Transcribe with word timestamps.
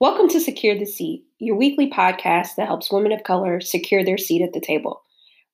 Welcome 0.00 0.28
to 0.28 0.40
Secure 0.40 0.78
the 0.78 0.86
Seat, 0.86 1.26
your 1.40 1.56
weekly 1.56 1.90
podcast 1.90 2.56
that 2.56 2.66
helps 2.66 2.90
women 2.90 3.12
of 3.12 3.22
color 3.22 3.60
secure 3.60 4.02
their 4.02 4.16
seat 4.16 4.40
at 4.40 4.54
the 4.54 4.60
table. 4.60 5.02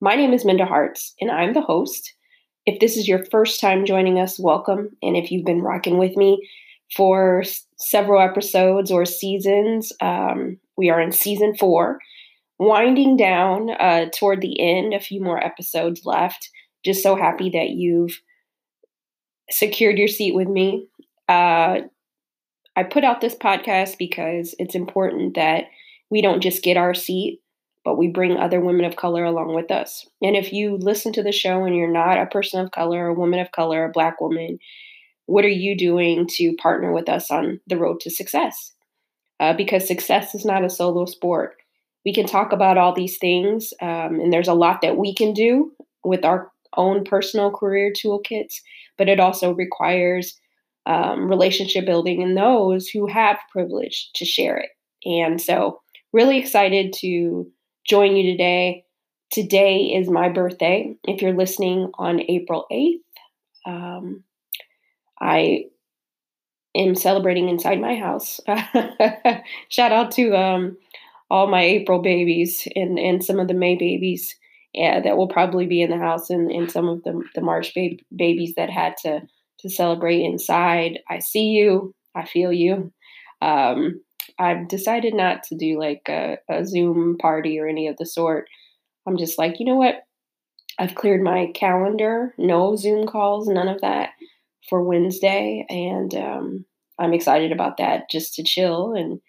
My 0.00 0.14
name 0.14 0.32
is 0.32 0.44
Minda 0.44 0.64
Harts, 0.64 1.14
and 1.20 1.32
I'm 1.32 1.52
the 1.52 1.60
host. 1.60 2.14
If 2.64 2.78
this 2.78 2.96
is 2.96 3.08
your 3.08 3.24
first 3.24 3.60
time 3.60 3.84
joining 3.84 4.20
us, 4.20 4.38
welcome. 4.38 4.96
And 5.02 5.16
if 5.16 5.32
you've 5.32 5.44
been 5.44 5.62
rocking 5.62 5.98
with 5.98 6.16
me 6.16 6.48
for 6.96 7.42
several 7.78 8.20
episodes 8.20 8.92
or 8.92 9.04
seasons, 9.04 9.92
um, 10.00 10.58
we 10.76 10.90
are 10.90 11.00
in 11.00 11.10
season 11.10 11.56
four, 11.56 11.98
winding 12.60 13.16
down 13.16 13.70
uh, 13.70 14.06
toward 14.16 14.42
the 14.42 14.60
end, 14.60 14.94
a 14.94 15.00
few 15.00 15.20
more 15.20 15.44
episodes 15.44 16.02
left. 16.04 16.50
Just 16.84 17.02
so 17.02 17.16
happy 17.16 17.50
that 17.50 17.70
you've 17.70 18.20
secured 19.50 19.98
your 19.98 20.06
seat 20.06 20.36
with 20.36 20.46
me. 20.46 20.86
Uh, 21.28 21.80
I 22.76 22.82
put 22.82 23.04
out 23.04 23.20
this 23.20 23.34
podcast 23.34 23.96
because 23.98 24.54
it's 24.58 24.74
important 24.74 25.34
that 25.34 25.64
we 26.10 26.20
don't 26.20 26.42
just 26.42 26.62
get 26.62 26.76
our 26.76 26.94
seat, 26.94 27.40
but 27.84 27.96
we 27.96 28.08
bring 28.08 28.36
other 28.36 28.60
women 28.60 28.84
of 28.84 28.96
color 28.96 29.24
along 29.24 29.54
with 29.54 29.70
us. 29.70 30.06
And 30.22 30.36
if 30.36 30.52
you 30.52 30.76
listen 30.76 31.12
to 31.14 31.22
the 31.22 31.32
show 31.32 31.64
and 31.64 31.74
you're 31.74 31.90
not 31.90 32.18
a 32.18 32.26
person 32.26 32.60
of 32.60 32.72
color, 32.72 33.06
a 33.06 33.14
woman 33.14 33.40
of 33.40 33.52
color, 33.52 33.84
a 33.84 33.92
black 33.92 34.20
woman, 34.20 34.58
what 35.24 35.44
are 35.44 35.48
you 35.48 35.76
doing 35.76 36.26
to 36.32 36.54
partner 36.56 36.92
with 36.92 37.08
us 37.08 37.30
on 37.30 37.60
the 37.66 37.76
road 37.76 38.00
to 38.00 38.10
success? 38.10 38.72
Uh, 39.40 39.52
because 39.52 39.86
success 39.86 40.34
is 40.34 40.44
not 40.44 40.64
a 40.64 40.70
solo 40.70 41.04
sport. 41.06 41.56
We 42.04 42.14
can 42.14 42.26
talk 42.26 42.52
about 42.52 42.78
all 42.78 42.94
these 42.94 43.18
things, 43.18 43.72
um, 43.82 44.20
and 44.20 44.32
there's 44.32 44.48
a 44.48 44.54
lot 44.54 44.80
that 44.82 44.96
we 44.96 45.12
can 45.14 45.32
do 45.32 45.72
with 46.04 46.24
our 46.24 46.50
own 46.76 47.04
personal 47.04 47.50
career 47.50 47.92
toolkits, 47.92 48.54
but 48.96 49.08
it 49.08 49.18
also 49.18 49.52
requires 49.52 50.38
um, 50.86 51.28
relationship 51.28 51.84
building 51.84 52.22
in 52.22 52.34
those 52.34 52.88
who 52.88 53.06
have 53.06 53.38
privilege 53.50 54.10
to 54.14 54.24
share 54.24 54.56
it. 54.56 54.70
And 55.04 55.40
so, 55.40 55.80
really 56.12 56.38
excited 56.38 56.92
to 57.00 57.50
join 57.86 58.16
you 58.16 58.32
today. 58.32 58.84
Today 59.32 59.92
is 59.94 60.08
my 60.08 60.28
birthday. 60.28 60.94
If 61.04 61.20
you're 61.20 61.36
listening 61.36 61.90
on 61.98 62.22
April 62.28 62.66
8th, 62.72 63.00
um, 63.66 64.22
I 65.20 65.64
am 66.76 66.94
celebrating 66.94 67.48
inside 67.48 67.80
my 67.80 67.96
house. 67.96 68.40
Shout 69.68 69.92
out 69.92 70.12
to 70.12 70.36
um, 70.36 70.76
all 71.30 71.48
my 71.48 71.62
April 71.62 72.00
babies 72.00 72.68
and, 72.76 72.98
and 72.98 73.24
some 73.24 73.40
of 73.40 73.48
the 73.48 73.54
May 73.54 73.76
babies 73.76 74.36
yeah, 74.76 75.00
that 75.00 75.16
will 75.16 75.28
probably 75.28 75.66
be 75.66 75.80
in 75.80 75.90
the 75.90 75.96
house 75.96 76.28
and, 76.28 76.50
and 76.50 76.70
some 76.70 76.86
of 76.86 77.02
the, 77.02 77.22
the 77.34 77.40
March 77.40 77.74
ba- 77.74 77.96
babies 78.14 78.54
that 78.56 78.68
had 78.68 78.94
to 78.98 79.22
to 79.60 79.70
celebrate 79.70 80.22
inside. 80.22 81.00
I 81.08 81.18
see 81.20 81.46
you, 81.46 81.94
I 82.14 82.26
feel 82.26 82.52
you. 82.52 82.92
Um, 83.42 84.00
I've 84.38 84.68
decided 84.68 85.14
not 85.14 85.42
to 85.44 85.56
do 85.56 85.78
like 85.78 86.02
a, 86.08 86.38
a 86.50 86.64
Zoom 86.64 87.16
party 87.18 87.58
or 87.58 87.66
any 87.66 87.88
of 87.88 87.96
the 87.96 88.06
sort. 88.06 88.48
I'm 89.06 89.16
just 89.16 89.38
like, 89.38 89.60
you 89.60 89.66
know 89.66 89.76
what? 89.76 90.02
I've 90.78 90.94
cleared 90.94 91.22
my 91.22 91.50
calendar, 91.54 92.34
no 92.36 92.76
Zoom 92.76 93.06
calls, 93.06 93.48
none 93.48 93.68
of 93.68 93.80
that 93.80 94.10
for 94.68 94.82
Wednesday. 94.82 95.64
And 95.70 96.14
um, 96.14 96.64
I'm 96.98 97.14
excited 97.14 97.52
about 97.52 97.78
that 97.78 98.10
just 98.10 98.34
to 98.34 98.42
chill 98.42 98.94
and 98.94 99.20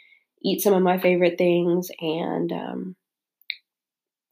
eat 0.44 0.62
some 0.62 0.74
of 0.74 0.84
my 0.84 0.98
favorite 0.98 1.38
things. 1.38 1.90
And 2.00 2.52
um, 2.52 2.96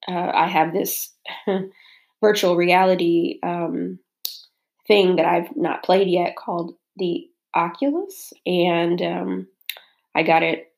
uh, 0.08 0.32
I 0.34 0.48
have 0.48 0.74
this 0.74 1.14
virtual 2.22 2.56
reality 2.56 3.40
um, 3.44 4.00
thing 4.88 5.16
that 5.16 5.26
I've 5.26 5.56
not 5.56 5.84
played 5.84 6.08
yet 6.08 6.36
called 6.36 6.76
the 6.98 7.28
Oculus, 7.54 8.34
and 8.46 9.02
um, 9.02 9.48
I 10.14 10.24
got 10.24 10.44
it 10.44 10.72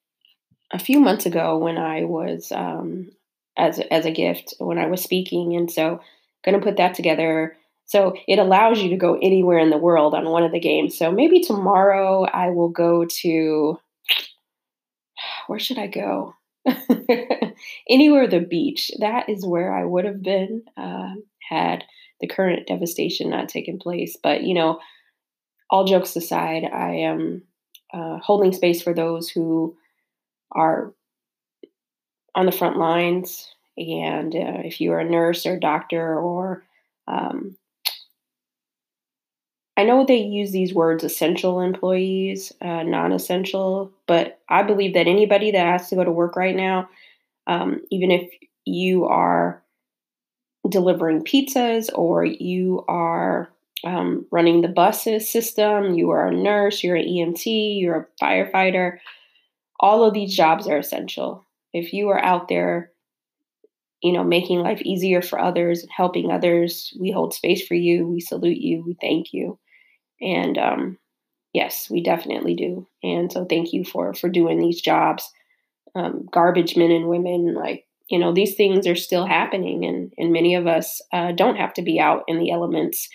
a 0.71 0.79
few 0.79 0.99
months 0.99 1.25
ago 1.25 1.57
when 1.57 1.77
I 1.77 2.03
was 2.03 2.51
um, 2.51 3.11
as 3.57 3.79
as 3.91 4.05
a 4.05 4.11
gift 4.11 4.53
when 4.59 4.77
I 4.77 4.87
was 4.87 5.01
speaking, 5.01 5.55
and 5.55 5.71
so 5.71 6.01
going 6.43 6.59
to 6.59 6.65
put 6.65 6.77
that 6.77 6.93
together. 6.95 7.55
So 7.85 8.15
it 8.27 8.37
allows 8.37 8.81
you 8.81 8.89
to 8.89 8.97
go 8.97 9.17
anywhere 9.21 9.59
in 9.59 9.69
the 9.69 9.77
world 9.77 10.13
on 10.13 10.29
one 10.29 10.43
of 10.43 10.51
the 10.51 10.59
games. 10.59 10.97
So 10.97 11.09
maybe 11.09 11.39
tomorrow 11.39 12.25
I 12.25 12.49
will 12.49 12.69
go 12.69 13.05
to 13.05 13.79
where 15.47 15.59
should 15.59 15.79
I 15.79 15.87
go? 15.87 16.35
anywhere 17.89 18.27
the 18.27 18.39
beach. 18.39 18.91
That 18.99 19.29
is 19.29 19.45
where 19.45 19.73
I 19.73 19.85
would 19.85 20.05
have 20.05 20.21
been 20.21 20.63
uh, 20.75 21.13
had 21.49 21.83
the 22.21 22.27
current 22.27 22.67
devastation 22.67 23.29
not 23.29 23.49
taking 23.49 23.79
place. 23.79 24.17
But, 24.21 24.43
you 24.43 24.53
know, 24.53 24.79
all 25.69 25.85
jokes 25.85 26.15
aside, 26.15 26.63
I 26.63 26.93
am 26.95 27.43
uh, 27.93 28.17
holding 28.19 28.53
space 28.53 28.81
for 28.81 28.93
those 28.93 29.29
who 29.29 29.75
are 30.51 30.93
on 32.35 32.45
the 32.45 32.51
front 32.51 32.77
lines. 32.77 33.49
And 33.77 34.35
uh, 34.35 34.61
if 34.63 34.81
you 34.81 34.91
are 34.93 34.99
a 34.99 35.09
nurse 35.09 35.45
or 35.45 35.59
doctor 35.59 36.19
or 36.19 36.63
um, 37.07 37.57
I 39.77 39.83
know 39.83 40.03
they 40.03 40.17
use 40.17 40.51
these 40.51 40.73
words 40.73 41.03
essential 41.03 41.61
employees, 41.61 42.51
uh, 42.61 42.81
non 42.81 43.11
essential, 43.11 43.91
but 44.07 44.39
I 44.49 44.63
believe 44.63 44.95
that 44.95 45.07
anybody 45.07 45.51
that 45.51 45.67
has 45.67 45.89
to 45.89 45.95
go 45.95 46.03
to 46.03 46.11
work 46.11 46.35
right 46.35 46.55
now, 46.55 46.89
um, 47.45 47.81
even 47.91 48.09
if 48.09 48.27
you 48.65 49.05
are 49.05 49.61
delivering 50.69 51.23
pizzas 51.23 51.89
or 51.93 52.25
you 52.25 52.83
are 52.87 53.49
um, 53.83 54.25
running 54.31 54.61
the 54.61 54.67
buses 54.67 55.29
system, 55.29 55.93
you 55.93 56.09
are 56.09 56.27
a 56.27 56.35
nurse, 56.35 56.83
you're 56.83 56.95
an 56.95 57.05
EMT, 57.05 57.79
you're 57.79 58.09
a 58.19 58.23
firefighter, 58.23 58.97
all 59.79 60.03
of 60.03 60.13
these 60.13 60.35
jobs 60.35 60.67
are 60.67 60.77
essential. 60.77 61.45
If 61.73 61.93
you 61.93 62.09
are 62.09 62.23
out 62.23 62.47
there, 62.47 62.91
you 64.01 64.11
know, 64.11 64.23
making 64.23 64.59
life 64.59 64.81
easier 64.81 65.21
for 65.21 65.39
others 65.39 65.81
and 65.81 65.91
helping 65.95 66.31
others, 66.31 66.93
we 66.99 67.11
hold 67.11 67.33
space 67.33 67.65
for 67.65 67.75
you. 67.75 68.07
We 68.07 68.19
salute 68.19 68.57
you. 68.57 68.83
We 68.85 68.95
thank 68.99 69.33
you. 69.33 69.59
And 70.21 70.57
um, 70.57 70.97
yes, 71.53 71.89
we 71.89 72.01
definitely 72.01 72.55
do. 72.55 72.87
And 73.03 73.31
so 73.31 73.45
thank 73.45 73.73
you 73.73 73.83
for 73.83 74.13
for 74.13 74.29
doing 74.29 74.59
these 74.59 74.81
jobs. 74.81 75.29
Um, 75.95 76.27
garbage 76.31 76.77
men 76.77 76.91
and 76.91 77.07
women, 77.07 77.55
like 77.55 77.86
you 78.09 78.17
know 78.19 78.33
these 78.33 78.55
things 78.55 78.87
are 78.87 78.95
still 78.95 79.25
happening 79.25 79.85
and 79.85 80.13
and 80.17 80.31
many 80.31 80.55
of 80.55 80.67
us 80.67 81.01
uh, 81.13 81.31
don't 81.31 81.57
have 81.57 81.73
to 81.73 81.81
be 81.81 81.99
out 81.99 82.23
in 82.27 82.39
the 82.39 82.51
elements. 82.51 83.07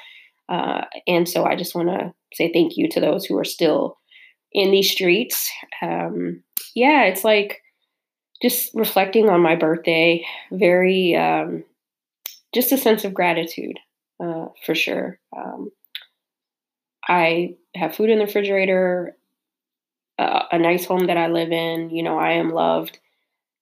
Uh, 0.49 0.85
and 1.07 1.29
so 1.29 1.45
i 1.45 1.55
just 1.57 1.75
want 1.75 1.89
to 1.89 2.13
say 2.35 2.53
thank 2.53 2.77
you 2.77 2.89
to 2.89 3.01
those 3.01 3.25
who 3.25 3.39
are 3.39 3.45
still 3.45 3.97
in 4.53 4.71
these 4.71 4.91
streets. 4.91 5.51
Um, 5.81 6.43
yeah 6.75 7.05
it's 7.05 7.25
like 7.25 7.63
just 8.43 8.73
reflecting 8.75 9.29
on 9.29 9.41
my 9.41 9.55
birthday 9.55 10.25
very 10.51 11.15
um, 11.15 11.65
just 12.53 12.73
a 12.73 12.77
sense 12.77 13.05
of 13.05 13.15
gratitude 13.15 13.79
uh, 14.23 14.47
for 14.67 14.75
sure. 14.75 15.19
Um, 15.37 15.71
i 17.09 17.55
have 17.75 17.95
food 17.95 18.11
in 18.11 18.19
the 18.19 18.27
refrigerator 18.27 19.17
uh, 20.19 20.43
a 20.53 20.59
nice 20.59 20.85
home 20.85 21.07
that 21.07 21.17
i 21.17 21.29
live 21.29 21.51
in 21.51 21.91
you 21.91 22.03
know 22.03 22.19
i 22.19 22.33
am 22.33 22.51
loved. 22.51 22.99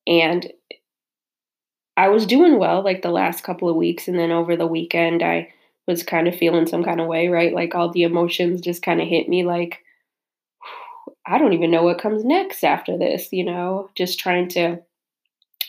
And 0.07 0.51
I 2.01 2.09
was 2.09 2.25
doing 2.25 2.59
well 2.59 2.83
like 2.83 3.03
the 3.03 3.11
last 3.11 3.45
couple 3.45 3.69
of 3.69 3.77
weeks. 3.77 4.09
And 4.09 4.19
then 4.19 4.31
over 4.31 4.57
the 4.57 4.67
weekend, 4.67 5.23
I 5.23 5.53
was 5.87 6.03
kind 6.03 6.27
of 6.29 6.35
feeling 6.35 6.67
some 6.67 6.83
kind 6.83 6.99
of 6.99 7.07
way, 7.07 7.29
right? 7.29 7.53
Like 7.53 7.75
all 7.75 7.93
the 7.93 8.05
emotions 8.05 8.63
just 8.63 8.83
kind 8.83 9.03
of 9.03 9.07
hit 9.07 9.29
me 9.29 9.45
like, 9.45 9.85
I 11.27 11.37
don't 11.37 11.53
even 11.53 11.71
know 11.71 11.83
what 11.83 12.01
comes 12.01 12.25
next 12.25 12.65
after 12.65 12.97
this, 12.97 13.29
you 13.33 13.45
know, 13.45 13.91
just 13.95 14.19
trying 14.19 14.49
to, 14.49 14.79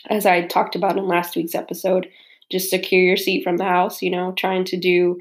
as 0.08 0.24
I 0.24 0.46
talked 0.46 0.74
about 0.74 0.96
in 0.96 1.06
last 1.06 1.36
week's 1.36 1.54
episode, 1.54 2.08
just 2.50 2.70
secure 2.70 3.02
your 3.02 3.18
seat 3.18 3.44
from 3.44 3.58
the 3.58 3.64
house, 3.64 4.00
you 4.00 4.10
know, 4.10 4.32
trying 4.32 4.64
to 4.64 4.78
do 4.78 5.20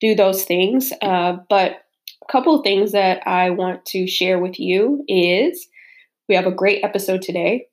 do 0.00 0.14
those 0.14 0.44
things. 0.44 0.92
Uh, 1.02 1.38
but 1.50 1.82
a 2.22 2.30
couple 2.30 2.62
things 2.62 2.92
that 2.92 3.26
I 3.26 3.50
want 3.50 3.84
to 3.86 4.06
share 4.06 4.38
with 4.38 4.60
you 4.60 5.04
is 5.08 5.66
we 6.28 6.36
have 6.36 6.46
a 6.46 6.52
great 6.52 6.84
episode 6.84 7.22
today. 7.22 7.66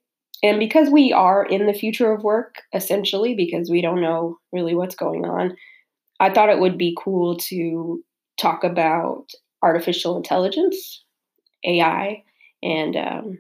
And 0.44 0.60
because 0.60 0.90
we 0.90 1.14
are 1.14 1.46
in 1.46 1.68
the 1.68 1.74
future 1.74 2.12
of 2.12 2.24
work, 2.24 2.62
essentially, 2.74 3.34
because 3.34 3.70
we 3.70 3.82
don't 3.82 4.02
know 4.02 4.38
really 4.52 4.76
what's 4.76 4.96
going 4.96 5.24
on, 5.24 5.56
I 6.20 6.32
thought 6.32 6.50
it 6.50 6.60
would 6.60 6.78
be 6.78 6.98
cool 7.02 7.38
to 7.38 8.04
talk 8.38 8.66
about 8.66 9.28
artificial 9.64 10.18
intelligence, 10.18 11.04
AI, 11.66 12.24
and, 12.62 12.96
um, 12.98 13.38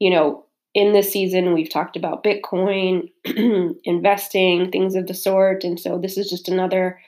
you 0.00 0.10
know, 0.10 0.44
in 0.74 0.92
this 0.92 1.12
season, 1.12 1.54
we've 1.54 1.70
talked 1.70 1.96
about 1.96 2.24
Bitcoin, 2.24 3.10
investing, 3.84 4.70
things 4.70 4.94
of 4.96 5.06
the 5.06 5.14
sort. 5.14 5.64
And 5.64 5.78
so 5.78 5.98
this 5.98 6.18
is 6.18 6.28
just 6.28 6.48
another 6.48 7.00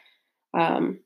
um, 0.54 0.98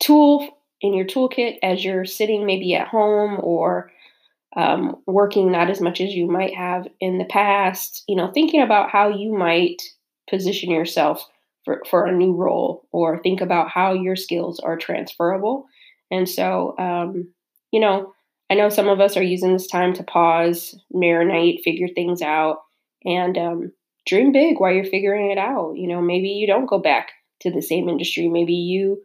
tool 0.00 0.48
in 0.80 0.92
your 0.92 1.06
toolkit 1.06 1.58
as 1.62 1.84
you're 1.84 2.04
sitting 2.04 2.44
maybe 2.44 2.74
at 2.74 2.88
home 2.88 3.38
or 3.40 3.90
um, 4.56 4.96
working 5.06 5.50
not 5.50 5.70
as 5.70 5.80
much 5.80 6.00
as 6.00 6.12
you 6.12 6.26
might 6.26 6.54
have 6.54 6.86
in 7.00 7.18
the 7.18 7.24
past, 7.24 8.04
you 8.06 8.16
know, 8.16 8.30
thinking 8.32 8.60
about 8.60 8.90
how 8.90 9.08
you 9.08 9.32
might 9.32 9.82
position 10.28 10.70
yourself 10.70 11.26
for, 11.64 11.82
for 11.88 12.06
a 12.06 12.16
new 12.16 12.32
role 12.34 12.86
or 12.92 13.22
think 13.22 13.40
about 13.40 13.68
how 13.68 13.92
your 13.92 14.16
skills 14.16 14.60
are 14.60 14.76
transferable. 14.76 15.66
And 16.10 16.28
so, 16.28 16.74
um, 16.78 17.32
you 17.70 17.80
know, 17.80 18.12
I 18.50 18.54
know 18.54 18.68
some 18.68 18.88
of 18.88 19.00
us 19.00 19.16
are 19.16 19.22
using 19.22 19.54
this 19.54 19.66
time 19.66 19.94
to 19.94 20.02
pause, 20.02 20.78
marinate, 20.94 21.62
figure 21.62 21.88
things 21.88 22.20
out, 22.20 22.58
and 23.04 23.38
um, 23.38 23.72
dream 24.06 24.32
big 24.32 24.60
while 24.60 24.72
you're 24.72 24.84
figuring 24.84 25.30
it 25.30 25.38
out. 25.38 25.72
You 25.76 25.88
know, 25.88 26.02
maybe 26.02 26.28
you 26.28 26.46
don't 26.46 26.68
go 26.68 26.78
back 26.78 27.12
to 27.40 27.50
the 27.50 27.62
same 27.62 27.88
industry. 27.88 28.28
Maybe 28.28 28.52
you 28.52 29.02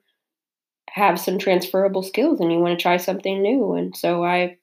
have 0.90 1.20
some 1.20 1.38
transferable 1.38 2.04
skills 2.04 2.40
and 2.40 2.52
you 2.52 2.60
want 2.60 2.78
to 2.78 2.82
try 2.82 2.98
something 2.98 3.42
new. 3.42 3.74
And 3.74 3.96
so 3.96 4.24
I, 4.24 4.58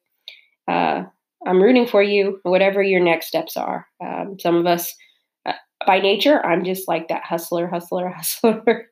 uh, 0.69 1.05
I'm 1.47 1.63
rooting 1.63 1.87
for 1.87 2.03
you, 2.03 2.41
whatever 2.43 2.83
your 2.83 3.01
next 3.01 3.27
steps 3.27 3.57
are. 3.57 3.87
Um, 4.05 4.37
some 4.41 4.57
of 4.57 4.67
us, 4.67 4.95
uh, 5.47 5.53
by 5.87 6.01
nature, 6.01 6.45
I'm 6.45 6.65
just 6.65 6.89
like 6.89 7.09
that 7.09 7.25
hustler, 7.25 7.69
hustler, 7.69 8.09
hustler. 8.17 8.89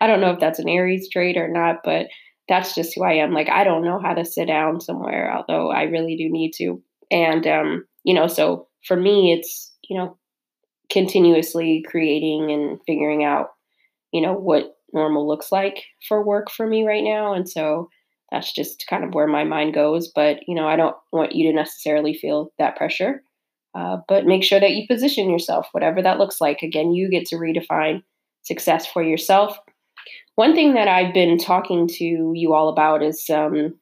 I 0.00 0.06
don't 0.06 0.20
know 0.20 0.30
if 0.30 0.40
that's 0.40 0.58
an 0.58 0.68
Aries 0.68 1.08
trait 1.10 1.36
or 1.36 1.48
not, 1.48 1.78
but 1.84 2.06
that's 2.48 2.74
just 2.74 2.94
who 2.94 3.04
I 3.04 3.14
am. 3.14 3.32
Like, 3.32 3.50
I 3.50 3.64
don't 3.64 3.84
know 3.84 4.00
how 4.02 4.14
to 4.14 4.24
sit 4.24 4.46
down 4.46 4.80
somewhere, 4.80 5.32
although 5.34 5.70
I 5.70 5.82
really 5.82 6.16
do 6.16 6.30
need 6.30 6.52
to. 6.54 6.82
And, 7.10 7.46
um, 7.46 7.84
you 8.04 8.14
know, 8.14 8.26
so 8.26 8.68
for 8.86 8.96
me, 8.96 9.32
it's, 9.32 9.72
you 9.88 9.98
know, 9.98 10.16
continuously 10.90 11.84
creating 11.86 12.50
and 12.50 12.80
figuring 12.86 13.22
out, 13.22 13.48
you 14.12 14.22
know, 14.22 14.32
what 14.32 14.76
normal 14.94 15.28
looks 15.28 15.52
like 15.52 15.84
for 16.08 16.24
work 16.24 16.50
for 16.50 16.66
me 16.66 16.84
right 16.86 17.04
now. 17.04 17.34
And 17.34 17.48
so 17.48 17.90
that's 18.30 18.52
just 18.52 18.86
kind 18.88 19.04
of 19.04 19.14
where 19.14 19.26
my 19.26 19.44
mind 19.44 19.74
goes. 19.74 20.08
But, 20.08 20.40
you 20.46 20.54
know, 20.54 20.68
I 20.68 20.76
don't 20.76 20.96
want 21.12 21.34
you 21.34 21.50
to 21.50 21.56
necessarily 21.56 22.14
feel 22.14 22.52
that 22.58 22.76
pressure. 22.76 23.22
Uh, 23.74 23.98
but 24.08 24.26
make 24.26 24.42
sure 24.42 24.60
that 24.60 24.72
you 24.72 24.86
position 24.86 25.30
yourself, 25.30 25.68
whatever 25.72 26.02
that 26.02 26.18
looks 26.18 26.40
like. 26.40 26.62
Again, 26.62 26.92
you 26.92 27.10
get 27.10 27.26
to 27.26 27.36
redefine 27.36 28.02
success 28.42 28.86
for 28.86 29.02
yourself. 29.02 29.58
One 30.34 30.54
thing 30.54 30.74
that 30.74 30.88
I've 30.88 31.14
been 31.14 31.38
talking 31.38 31.86
to 31.88 32.32
you 32.34 32.54
all 32.54 32.68
about 32.68 33.02
is 33.02 33.28
um, 33.30 33.74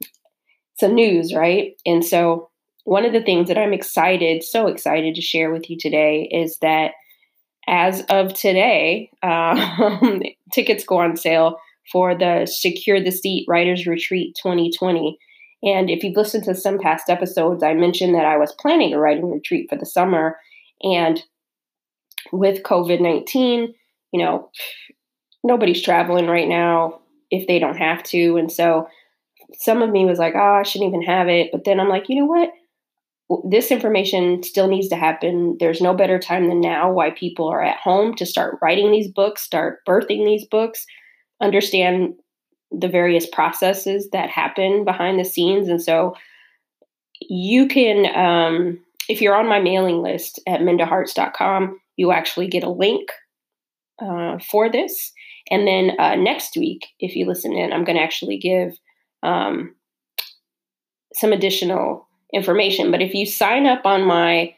some 0.78 0.94
news, 0.94 1.34
right? 1.34 1.75
And 1.84 2.04
so, 2.04 2.50
one 2.84 3.04
of 3.04 3.12
the 3.12 3.22
things 3.22 3.48
that 3.48 3.58
I'm 3.58 3.72
excited, 3.72 4.44
so 4.44 4.69
excited 4.69 5.16
to 5.16 5.20
share 5.20 5.50
with 5.52 5.69
you 5.69 5.76
today 5.76 6.28
is 6.31 6.58
that 6.58 6.93
as 7.66 8.02
of 8.08 8.32
today, 8.32 9.10
uh, 9.25 10.19
tickets 10.52 10.84
go 10.84 10.98
on 10.98 11.16
sale 11.16 11.58
for 11.90 12.14
the 12.14 12.46
Secure 12.46 13.02
the 13.02 13.12
Seat 13.12 13.46
Writers 13.48 13.86
Retreat 13.86 14.36
2020. 14.42 15.18
And 15.62 15.90
if 15.90 16.02
you've 16.02 16.16
listened 16.16 16.44
to 16.44 16.54
some 16.54 16.78
past 16.78 17.08
episodes, 17.08 17.62
I 17.62 17.74
mentioned 17.74 18.14
that 18.14 18.24
I 18.24 18.36
was 18.36 18.52
planning 18.52 18.92
a 18.94 18.98
writing 18.98 19.30
retreat 19.30 19.68
for 19.68 19.76
the 19.76 19.86
summer. 19.86 20.36
And 20.82 21.22
with 22.32 22.62
COVID 22.62 23.00
19, 23.00 23.74
you 24.12 24.24
know, 24.24 24.50
nobody's 25.42 25.82
traveling 25.82 26.26
right 26.26 26.48
now 26.48 27.00
if 27.30 27.46
they 27.46 27.58
don't 27.58 27.76
have 27.76 28.02
to. 28.04 28.36
And 28.36 28.50
so 28.50 28.88
some 29.54 29.82
of 29.82 29.90
me 29.90 30.04
was 30.04 30.18
like, 30.18 30.34
oh, 30.34 30.58
I 30.60 30.62
shouldn't 30.62 30.88
even 30.88 31.02
have 31.02 31.28
it. 31.28 31.50
But 31.52 31.64
then 31.64 31.80
I'm 31.80 31.88
like, 31.88 32.08
you 32.08 32.20
know 32.20 32.26
what? 32.26 32.50
This 33.48 33.72
information 33.72 34.42
still 34.42 34.68
needs 34.68 34.88
to 34.88 34.96
happen. 34.96 35.56
There's 35.58 35.80
no 35.80 35.94
better 35.94 36.18
time 36.18 36.48
than 36.48 36.60
now 36.60 36.92
why 36.92 37.10
people 37.10 37.48
are 37.48 37.62
at 37.62 37.78
home 37.78 38.14
to 38.16 38.26
start 38.26 38.58
writing 38.62 38.92
these 38.92 39.10
books, 39.10 39.42
start 39.42 39.80
birthing 39.86 40.24
these 40.24 40.46
books, 40.46 40.86
understand 41.40 42.14
the 42.70 42.88
various 42.88 43.26
processes 43.26 44.08
that 44.12 44.30
happen 44.30 44.84
behind 44.84 45.18
the 45.18 45.24
scenes. 45.24 45.68
And 45.68 45.82
so 45.82 46.14
you 47.20 47.66
can, 47.68 48.14
um, 48.16 48.78
if 49.08 49.20
you're 49.20 49.36
on 49.36 49.48
my 49.48 49.60
mailing 49.60 50.02
list 50.02 50.40
at 50.46 50.60
mindaharts.com, 50.60 51.78
you 51.96 52.12
actually 52.12 52.48
get 52.48 52.64
a 52.64 52.70
link 52.70 53.10
uh, 54.02 54.38
for 54.38 54.70
this. 54.70 55.12
And 55.50 55.66
then 55.66 55.92
uh, 55.98 56.16
next 56.16 56.56
week, 56.56 56.88
if 56.98 57.14
you 57.14 57.26
listen 57.26 57.52
in, 57.52 57.72
I'm 57.72 57.84
going 57.84 57.96
to 57.96 58.02
actually 58.02 58.38
give 58.38 58.76
um, 59.22 59.74
some 61.14 61.32
additional 61.32 62.06
information. 62.32 62.90
But 62.90 63.02
if 63.02 63.14
you 63.14 63.26
sign 63.26 63.66
up 63.66 63.86
on 63.86 64.02
my 64.02 64.54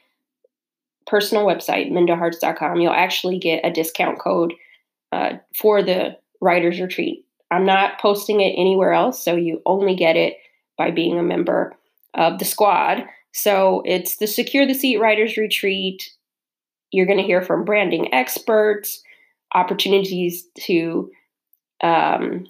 personal 1.06 1.46
website, 1.46 1.90
mindaharts.com, 1.90 2.80
you'll 2.80 2.92
actually 2.92 3.38
get 3.38 3.64
a 3.64 3.70
discount 3.70 4.18
code 4.18 4.54
uh, 5.12 5.34
for 5.56 5.82
the 5.82 6.16
writer's 6.40 6.80
retreat. 6.80 7.24
I'm 7.50 7.64
not 7.64 8.00
posting 8.00 8.40
it 8.40 8.54
anywhere 8.56 8.92
else, 8.92 9.22
so 9.22 9.34
you 9.34 9.62
only 9.64 9.96
get 9.96 10.16
it 10.16 10.36
by 10.76 10.90
being 10.90 11.18
a 11.18 11.22
member 11.22 11.74
of 12.14 12.38
the 12.38 12.44
squad. 12.44 13.04
So 13.32 13.82
it's 13.84 14.16
the 14.16 14.26
Secure 14.26 14.66
the 14.66 14.74
Seat 14.74 14.98
Writers 14.98 15.36
Retreat. 15.36 16.10
You're 16.90 17.06
going 17.06 17.18
to 17.18 17.24
hear 17.24 17.42
from 17.42 17.64
branding 17.64 18.12
experts, 18.12 19.02
opportunities 19.54 20.46
to 20.60 21.10
um, 21.82 22.46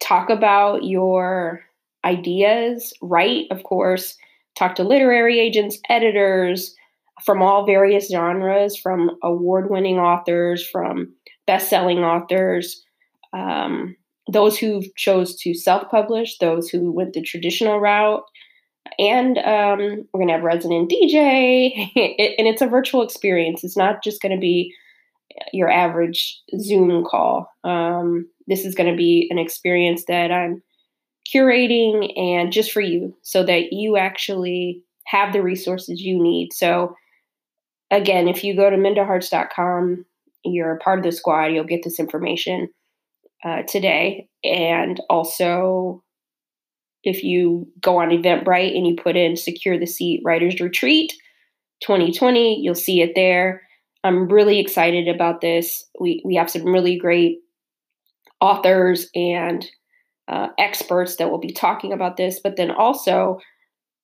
talk 0.00 0.30
about 0.30 0.84
your 0.84 1.62
ideas, 2.04 2.92
write, 3.00 3.46
of 3.50 3.62
course, 3.62 4.16
talk 4.56 4.74
to 4.74 4.84
literary 4.84 5.38
agents, 5.38 5.78
editors 5.88 6.74
from 7.24 7.42
all 7.42 7.64
various 7.64 8.10
genres, 8.10 8.76
from 8.76 9.16
award 9.22 9.70
winning 9.70 9.98
authors, 9.98 10.66
from 10.66 11.12
best 11.46 11.68
selling 11.70 11.98
authors, 11.98 12.82
um, 13.32 13.96
those 14.30 14.58
who 14.58 14.82
chose 14.96 15.36
to 15.36 15.54
self 15.54 15.90
publish, 15.90 16.38
those 16.38 16.68
who 16.68 16.92
went 16.92 17.12
the 17.12 17.22
traditional 17.22 17.80
route. 17.80 18.22
And 18.98 19.38
um, 19.38 20.04
we're 20.12 20.18
going 20.18 20.28
to 20.28 20.34
have 20.34 20.42
resident 20.42 20.90
DJ, 20.90 21.72
and 21.96 22.46
it's 22.46 22.62
a 22.62 22.66
virtual 22.66 23.02
experience. 23.02 23.64
It's 23.64 23.76
not 23.76 24.02
just 24.02 24.20
going 24.20 24.34
to 24.34 24.40
be 24.40 24.74
your 25.52 25.70
average 25.70 26.40
Zoom 26.58 27.04
call. 27.04 27.50
Um, 27.64 28.28
this 28.48 28.64
is 28.64 28.74
going 28.74 28.90
to 28.90 28.96
be 28.96 29.28
an 29.30 29.38
experience 29.38 30.04
that 30.08 30.30
I'm 30.30 30.62
curating 31.32 32.12
and 32.18 32.52
just 32.52 32.72
for 32.72 32.80
you 32.80 33.16
so 33.22 33.44
that 33.44 33.72
you 33.72 33.96
actually 33.96 34.82
have 35.06 35.32
the 35.32 35.42
resources 35.42 36.02
you 36.02 36.22
need. 36.22 36.52
So, 36.52 36.94
again, 37.90 38.28
if 38.28 38.44
you 38.44 38.54
go 38.54 38.68
to 38.68 38.76
mindaharts.com, 38.76 40.04
you're 40.44 40.74
a 40.74 40.78
part 40.78 40.98
of 40.98 41.04
the 41.04 41.12
squad, 41.12 41.46
you'll 41.46 41.64
get 41.64 41.84
this 41.84 42.00
information 42.00 42.68
uh, 43.44 43.62
today. 43.62 44.28
And 44.44 45.00
also, 45.10 46.02
if 47.04 47.24
you 47.24 47.68
go 47.80 47.98
on 47.98 48.10
Eventbrite 48.10 48.76
and 48.76 48.86
you 48.86 48.96
put 48.96 49.16
in 49.16 49.36
Secure 49.36 49.78
the 49.78 49.86
Seat 49.86 50.22
Writers 50.24 50.60
Retreat 50.60 51.12
2020, 51.82 52.60
you'll 52.62 52.74
see 52.74 53.02
it 53.02 53.12
there. 53.14 53.62
I'm 54.04 54.28
really 54.28 54.58
excited 54.58 55.08
about 55.08 55.40
this. 55.40 55.84
We, 55.98 56.22
we 56.24 56.36
have 56.36 56.50
some 56.50 56.64
really 56.64 56.98
great 56.98 57.38
authors 58.40 59.08
and 59.14 59.64
uh, 60.28 60.48
experts 60.58 61.16
that 61.16 61.30
will 61.30 61.38
be 61.38 61.52
talking 61.52 61.92
about 61.92 62.16
this, 62.16 62.40
but 62.42 62.56
then 62.56 62.70
also 62.70 63.38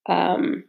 um, 0.08 0.64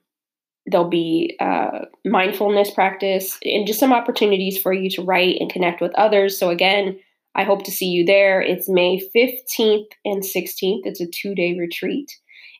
there'll 0.66 0.89
be 0.89 1.36
uh, 1.39 1.85
mindfulness 2.06 2.71
practice 2.71 3.38
and 3.44 3.68
just 3.68 3.80
some 3.80 3.94
opportunities 3.94 4.57
for 4.57 4.73
you 4.73 4.90
to 4.92 5.04
write 5.04 5.38
and 5.40 5.52
connect 5.52 5.81
with 5.81 5.94
others. 5.95 6.38
So, 6.38 6.49
again, 6.49 6.99
I 7.36 7.44
hope 7.44 7.64
to 7.64 7.71
see 7.71 7.88
you 7.88 8.06
there. 8.06 8.42
It's 8.42 8.69
May 8.69 9.02
15th 9.16 9.88
and 10.06 10.24
16th. 10.24 10.81
It's 10.83 11.02
a 11.02 11.07
two 11.07 11.36
day 11.36 11.57
retreat. 11.57 12.12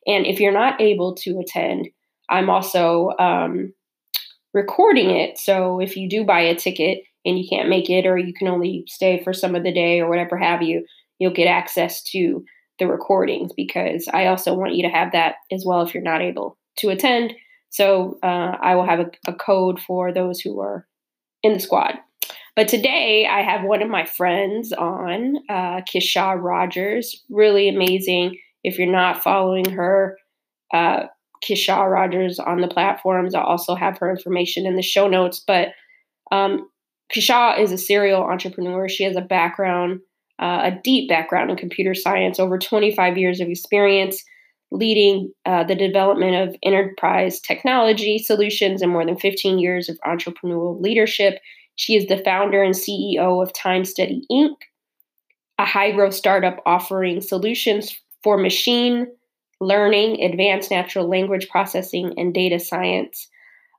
And 0.06 0.26
if 0.26 0.40
you're 0.40 0.52
not 0.52 0.80
able 0.80 1.14
to 1.16 1.40
attend, 1.40 1.88
I'm 2.28 2.48
also 2.48 3.10
um, 3.18 3.72
recording 4.54 5.10
it. 5.10 5.38
So 5.38 5.80
if 5.80 5.96
you 5.96 6.08
do 6.08 6.24
buy 6.24 6.40
a 6.40 6.54
ticket 6.54 7.02
and 7.24 7.38
you 7.38 7.46
can't 7.48 7.68
make 7.68 7.90
it, 7.90 8.06
or 8.06 8.16
you 8.16 8.32
can 8.32 8.48
only 8.48 8.84
stay 8.86 9.22
for 9.22 9.32
some 9.32 9.54
of 9.54 9.62
the 9.62 9.72
day 9.72 10.00
or 10.00 10.08
whatever 10.08 10.38
have 10.38 10.62
you, 10.62 10.86
you'll 11.18 11.32
get 11.32 11.46
access 11.46 12.02
to 12.04 12.44
the 12.78 12.86
recordings 12.86 13.52
because 13.54 14.08
I 14.12 14.26
also 14.26 14.54
want 14.54 14.74
you 14.74 14.82
to 14.84 14.94
have 14.94 15.12
that 15.12 15.36
as 15.52 15.64
well 15.66 15.82
if 15.82 15.92
you're 15.92 16.02
not 16.02 16.22
able 16.22 16.56
to 16.78 16.88
attend. 16.88 17.34
So 17.68 18.18
uh, 18.22 18.56
I 18.60 18.74
will 18.74 18.86
have 18.86 19.00
a, 19.00 19.10
a 19.26 19.34
code 19.34 19.80
for 19.80 20.12
those 20.12 20.40
who 20.40 20.60
are 20.60 20.86
in 21.42 21.52
the 21.52 21.60
squad. 21.60 21.94
But 22.56 22.68
today 22.68 23.26
I 23.26 23.42
have 23.42 23.64
one 23.64 23.82
of 23.82 23.88
my 23.88 24.04
friends 24.04 24.72
on, 24.72 25.36
uh, 25.48 25.80
Kishau 25.82 26.40
Rogers. 26.40 27.24
Really 27.30 27.68
amazing. 27.68 28.38
If 28.64 28.78
you're 28.78 28.90
not 28.90 29.22
following 29.22 29.70
her, 29.70 30.18
uh, 30.72 31.04
Kishau 31.44 31.90
Rogers 31.90 32.38
on 32.38 32.60
the 32.60 32.68
platforms, 32.68 33.34
I'll 33.34 33.44
also 33.44 33.74
have 33.74 33.98
her 33.98 34.10
information 34.10 34.66
in 34.66 34.76
the 34.76 34.82
show 34.82 35.08
notes. 35.08 35.42
But 35.46 35.68
um, 36.30 36.68
Kishau 37.14 37.58
is 37.58 37.72
a 37.72 37.78
serial 37.78 38.22
entrepreneur. 38.22 38.88
She 38.88 39.04
has 39.04 39.16
a 39.16 39.22
background, 39.22 40.00
uh, 40.38 40.70
a 40.72 40.80
deep 40.84 41.08
background 41.08 41.50
in 41.50 41.56
computer 41.56 41.94
science, 41.94 42.38
over 42.38 42.58
25 42.58 43.16
years 43.16 43.40
of 43.40 43.48
experience 43.48 44.22
leading 44.70 45.32
uh, 45.46 45.64
the 45.64 45.74
development 45.74 46.48
of 46.48 46.56
enterprise 46.62 47.40
technology 47.40 48.18
solutions 48.18 48.82
and 48.82 48.92
more 48.92 49.04
than 49.04 49.18
15 49.18 49.58
years 49.58 49.88
of 49.88 49.98
entrepreneurial 50.06 50.80
leadership. 50.80 51.38
She 51.80 51.96
is 51.96 52.08
the 52.08 52.18
founder 52.18 52.62
and 52.62 52.74
CEO 52.74 53.42
of 53.42 53.54
Time 53.54 53.86
Study 53.86 54.26
Inc., 54.30 54.54
a 55.58 55.64
high 55.64 55.92
growth 55.92 56.12
startup 56.12 56.62
offering 56.66 57.22
solutions 57.22 57.98
for 58.22 58.36
machine 58.36 59.06
learning, 59.62 60.22
advanced 60.22 60.70
natural 60.70 61.08
language 61.08 61.48
processing, 61.48 62.12
and 62.18 62.34
data 62.34 62.60
science. 62.60 63.28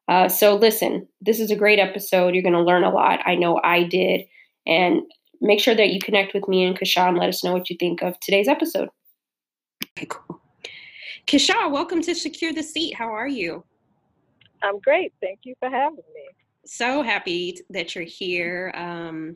Uh, 0.08 0.28
so, 0.28 0.56
listen, 0.56 1.08
this 1.22 1.40
is 1.40 1.52
a 1.52 1.56
great 1.56 1.78
episode. 1.78 2.34
You're 2.34 2.42
going 2.42 2.54
to 2.54 2.64
learn 2.64 2.84
a 2.84 2.90
lot. 2.90 3.20
I 3.24 3.36
know 3.36 3.62
I 3.64 3.84
did. 3.84 4.22
And 4.66 5.04
make 5.40 5.60
sure 5.60 5.76
that 5.76 5.90
you 5.90 6.00
connect 6.00 6.34
with 6.34 6.48
me 6.48 6.66
and 6.66 6.76
Kishau. 6.76 7.16
Let 7.16 7.30
us 7.30 7.44
know 7.44 7.54
what 7.54 7.70
you 7.70 7.78
think 7.80 8.02
of 8.02 8.20
today's 8.20 8.48
episode. 8.48 8.90
Okay, 9.96 10.08
cool. 10.10 10.42
Kishau, 11.28 11.70
welcome 11.70 12.02
to 12.02 12.16
Secure 12.16 12.52
the 12.52 12.64
Seat. 12.64 12.96
How 12.96 13.10
are 13.10 13.28
you? 13.28 13.64
I'm 14.64 14.80
great. 14.80 15.14
Thank 15.22 15.42
you 15.44 15.54
for 15.60 15.70
having 15.70 15.98
me. 16.16 16.41
So 16.66 17.02
happy 17.02 17.58
that 17.70 17.96
you're 17.96 18.04
here. 18.04 18.72
Um, 18.76 19.36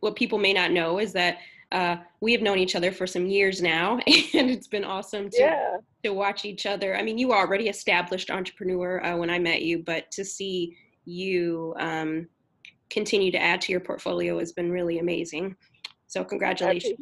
what 0.00 0.16
people 0.16 0.38
may 0.38 0.52
not 0.52 0.70
know 0.70 0.98
is 0.98 1.12
that 1.12 1.38
uh, 1.70 1.96
we 2.20 2.32
have 2.32 2.40
known 2.40 2.58
each 2.58 2.74
other 2.74 2.90
for 2.90 3.06
some 3.06 3.26
years 3.26 3.60
now, 3.60 3.94
and 4.06 4.50
it's 4.50 4.66
been 4.66 4.84
awesome 4.84 5.28
to 5.30 5.38
yeah. 5.38 5.76
to 6.02 6.14
watch 6.14 6.44
each 6.44 6.66
other. 6.66 6.96
I 6.96 7.02
mean, 7.02 7.18
you 7.18 7.28
were 7.28 7.36
already 7.36 7.68
established 7.68 8.30
entrepreneur 8.30 9.04
uh, 9.04 9.16
when 9.16 9.28
I 9.28 9.38
met 9.38 9.62
you, 9.62 9.82
but 9.82 10.10
to 10.12 10.24
see 10.24 10.76
you 11.04 11.74
um, 11.78 12.26
continue 12.90 13.30
to 13.32 13.38
add 13.38 13.60
to 13.62 13.72
your 13.72 13.80
portfolio 13.80 14.38
has 14.38 14.52
been 14.52 14.70
really 14.70 14.98
amazing. 14.98 15.56
So 16.06 16.24
congratulations. 16.24 16.98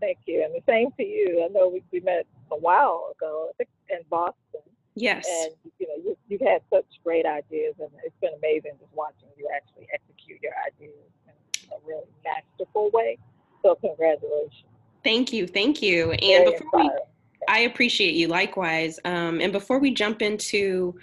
Thank 0.00 0.18
you, 0.26 0.44
and 0.44 0.54
the 0.54 0.62
same 0.66 0.90
to 0.98 1.02
you. 1.02 1.42
I 1.42 1.48
know 1.52 1.68
we, 1.68 1.82
we 1.90 2.00
met 2.00 2.26
a 2.52 2.56
while 2.56 3.12
ago, 3.16 3.48
I 3.48 3.52
think 3.56 3.70
in 3.88 4.00
Boston. 4.10 4.60
Yes. 4.96 5.26
And 5.28 5.52
you 5.78 5.86
know, 5.86 5.94
you, 6.02 6.16
you've 6.26 6.40
had 6.40 6.62
such 6.72 6.86
great 7.04 7.26
ideas, 7.26 7.74
and 7.78 7.90
it's 8.02 8.16
been 8.20 8.32
amazing 8.38 8.72
just 8.80 8.92
watching 8.94 9.28
you 9.36 9.46
actually 9.54 9.86
execute 9.92 10.42
your 10.42 10.52
ideas 10.66 10.94
in 11.26 11.70
a 11.70 11.86
really 11.86 12.08
masterful 12.24 12.90
way. 12.92 13.18
So 13.62 13.74
congratulations. 13.74 14.64
Thank 15.04 15.32
you, 15.32 15.46
thank 15.46 15.82
you. 15.82 16.12
And 16.12 16.20
Very 16.20 16.50
before 16.50 16.80
inspiring. 16.80 17.04
we, 17.40 17.46
I 17.46 17.58
appreciate 17.60 18.14
you 18.14 18.28
likewise. 18.28 18.98
Um, 19.04 19.40
and 19.40 19.52
before 19.52 19.78
we 19.78 19.92
jump 19.92 20.22
into 20.22 20.98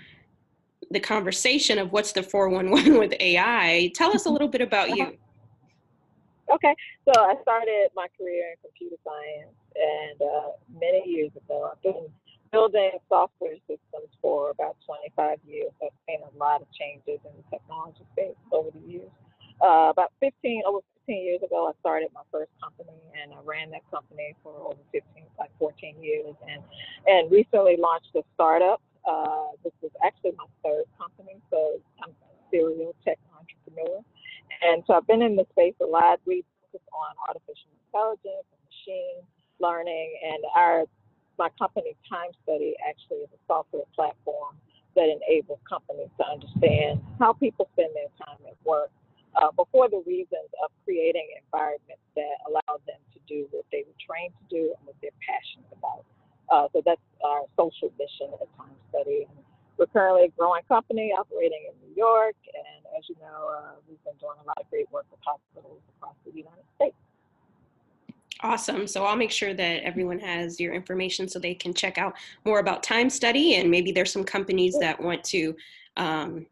the 0.90 1.00
conversation 1.00 1.78
of 1.78 1.92
what's 1.92 2.14
the 2.14 2.24
411 2.24 2.98
with 3.00 3.14
AI, 3.20 3.92
tell 3.94 4.14
us 4.14 4.26
a 4.26 4.30
little 4.30 4.48
bit 4.48 4.62
about 4.62 4.90
you. 4.90 5.18
Okay, 6.52 6.76
so 7.06 7.22
I 7.22 7.36
started 7.42 7.90
my 7.96 8.08
career 8.18 8.52
in 8.52 8.56
computer 8.62 8.98
science, 9.04 9.56
and 9.76 10.22
uh, 10.22 10.50
many 10.80 11.10
years 11.10 11.32
ago, 11.36 11.72
I've 11.72 11.82
been 11.82 12.10
building 12.54 12.92
software 13.10 13.58
systems 13.66 14.14
for 14.22 14.52
about 14.52 14.78
25 14.86 15.40
years. 15.44 15.74
I've 15.82 15.90
seen 16.08 16.22
a 16.22 16.38
lot 16.38 16.62
of 16.62 16.70
changes 16.72 17.18
in 17.26 17.34
the 17.34 17.46
technology 17.50 18.06
space 18.14 18.38
over 18.54 18.70
the 18.70 18.86
years. 18.86 19.10
Uh, 19.58 19.90
about 19.90 20.14
15, 20.22 20.62
over 20.70 20.80
15 21.02 21.26
years 21.26 21.42
ago, 21.42 21.66
I 21.68 21.74
started 21.82 22.10
my 22.14 22.22
first 22.32 22.54
company, 22.62 22.94
and 23.18 23.34
I 23.34 23.42
ran 23.44 23.72
that 23.72 23.82
company 23.90 24.38
for 24.44 24.54
over 24.70 24.78
15, 24.94 25.02
like 25.40 25.50
14 25.58 25.98
years, 26.00 26.36
and 26.48 26.62
and 27.10 27.32
recently 27.32 27.76
launched 27.76 28.14
a 28.16 28.22
startup. 28.38 28.82
Uh, 29.02 29.58
this 29.64 29.74
is 29.82 29.92
actually 30.06 30.38
my 30.38 30.46
third 30.64 30.86
company, 31.02 31.42
so 31.50 31.82
I'm 32.06 32.14
a 32.14 32.30
serial 32.52 32.94
tech 33.04 33.18
entrepreneur, 33.34 33.98
and 34.62 34.84
so 34.86 34.94
I've 34.94 35.08
been 35.08 35.22
in 35.26 35.36
the 35.36 35.46
space 35.52 35.76
a 35.82 35.90
lot. 35.90 36.22
We 36.26 36.46
focus 36.62 36.86
on 36.94 37.18
artificial 37.28 37.74
intelligence 37.90 38.46
and 38.46 38.62
machine 38.70 39.26
learning, 39.60 40.14
and 40.22 40.44
our 40.56 40.86
my 41.38 41.50
company 41.58 41.96
Time 42.10 42.32
Study 42.44 42.76
actually 42.88 43.26
is 43.26 43.32
a 43.34 43.42
software 43.48 43.88
platform 43.96 44.56
that 44.96 45.10
enables 45.10 45.60
companies 45.68 46.10
to 46.18 46.24
understand 46.26 47.02
how 47.20 47.34
people 47.34 47.68
spend 47.74 47.90
their 47.96 48.12
time 48.22 48.38
at 48.46 48.58
work 48.64 48.92
uh, 49.42 49.50
before 49.58 49.90
the 49.90 50.02
reasons 50.06 50.50
of 50.62 50.70
creating 50.86 51.26
environments 51.42 52.06
that 52.14 52.38
allow 52.46 52.78
them 52.86 53.02
to 53.10 53.20
do 53.26 53.50
what 53.50 53.66
they 53.72 53.82
were 53.82 53.98
trained 53.98 54.34
to 54.38 54.46
do 54.54 54.74
and 54.78 54.82
what 54.86 54.96
they're 55.02 55.18
passionate 55.26 55.74
about. 55.74 56.06
Uh, 56.54 56.70
so 56.70 56.82
that's 56.86 57.02
our 57.26 57.50
social 57.58 57.90
mission 57.98 58.30
at 58.38 58.46
Time 58.54 58.78
Study. 58.94 59.26
We're 59.78 59.90
currently 59.90 60.30
a 60.30 60.34
growing 60.38 60.62
company 60.70 61.10
operating 61.18 61.66
in 61.66 61.74
New 61.82 61.96
York, 61.98 62.38
and 62.46 62.86
as 62.94 63.10
you 63.10 63.18
know, 63.18 63.50
uh, 63.50 63.82
we've 63.90 64.02
been 64.06 64.14
doing 64.22 64.38
a 64.38 64.46
lot 64.46 64.62
of 64.62 64.70
great 64.70 64.86
work 64.94 65.10
with 65.10 65.20
hospitals 65.26 65.82
across 65.98 66.14
the 66.30 66.32
United 66.38 66.68
States. 66.78 66.96
Awesome. 68.44 68.88
So 68.88 69.06
I'll 69.06 69.16
make 69.16 69.32
sure 69.32 69.54
that 69.54 69.84
everyone 69.84 70.20
has 70.20 70.60
your 70.60 70.74
information 70.74 71.30
so 71.30 71.40
they 71.40 71.56
can 71.56 71.74
check 71.74 71.98
out 71.98 72.14
more 72.44 72.60
about 72.60 72.84
time 72.84 73.10
study 73.10 73.56
and 73.56 73.72
maybe 73.72 73.94
there's 73.94 74.12
some 74.12 74.26
companies 74.26 74.78
that 74.82 75.02
want 75.02 75.24
to 75.26 75.56
um, 75.96 76.46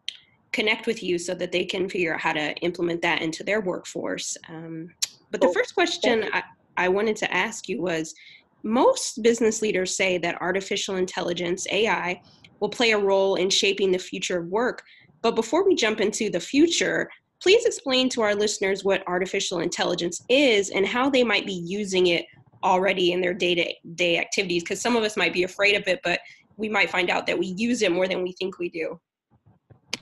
connect 0.53 0.87
with 0.87 1.03
you 1.03 1.19
so 1.19 1.33
that 1.35 1.51
they 1.51 1.65
can 1.65 1.89
figure 1.89 2.13
out 2.13 2.21
how 2.21 2.31
to 2.31 2.55
implement 2.59 3.01
that 3.01 3.21
into 3.21 3.43
their 3.43 3.59
workforce. 3.59 4.37
Um, 4.47 4.89
but 5.31 5.41
the 5.41 5.51
first 5.53 5.75
question 5.75 6.25
I, 6.31 6.43
I 6.77 6.87
wanted 6.87 7.17
to 7.17 7.33
ask 7.33 7.67
you 7.67 7.81
was 7.81 8.15
most 8.63 9.21
business 9.21 9.61
leaders 9.61 9.95
say 9.95 10.17
that 10.19 10.41
artificial 10.41 10.95
intelligence, 10.95 11.67
AI, 11.71 12.21
will 12.61 12.69
play 12.69 12.91
a 12.91 12.97
role 12.97 13.35
in 13.35 13.49
shaping 13.49 13.91
the 13.91 13.99
future 13.99 14.39
of 14.39 14.47
work. 14.47 14.83
But 15.21 15.35
before 15.35 15.67
we 15.67 15.75
jump 15.75 15.99
into 15.99 16.29
the 16.29 16.39
future, 16.39 17.09
please 17.41 17.65
explain 17.65 18.07
to 18.09 18.21
our 18.21 18.35
listeners 18.35 18.83
what 18.83 19.03
artificial 19.07 19.59
intelligence 19.59 20.23
is 20.29 20.69
and 20.69 20.85
how 20.85 21.09
they 21.09 21.23
might 21.23 21.45
be 21.45 21.53
using 21.53 22.07
it 22.07 22.25
already 22.63 23.11
in 23.11 23.21
their 23.21 23.33
day 23.33 23.55
to 23.55 23.73
day 23.95 24.17
activities. 24.17 24.63
Because 24.63 24.81
some 24.81 24.95
of 24.95 25.03
us 25.03 25.17
might 25.17 25.33
be 25.33 25.43
afraid 25.43 25.75
of 25.75 25.87
it, 25.87 25.99
but 26.03 26.19
we 26.57 26.69
might 26.69 26.89
find 26.89 27.09
out 27.09 27.25
that 27.27 27.37
we 27.37 27.47
use 27.57 27.81
it 27.81 27.91
more 27.91 28.07
than 28.07 28.21
we 28.21 28.33
think 28.33 28.59
we 28.59 28.69
do. 28.69 28.99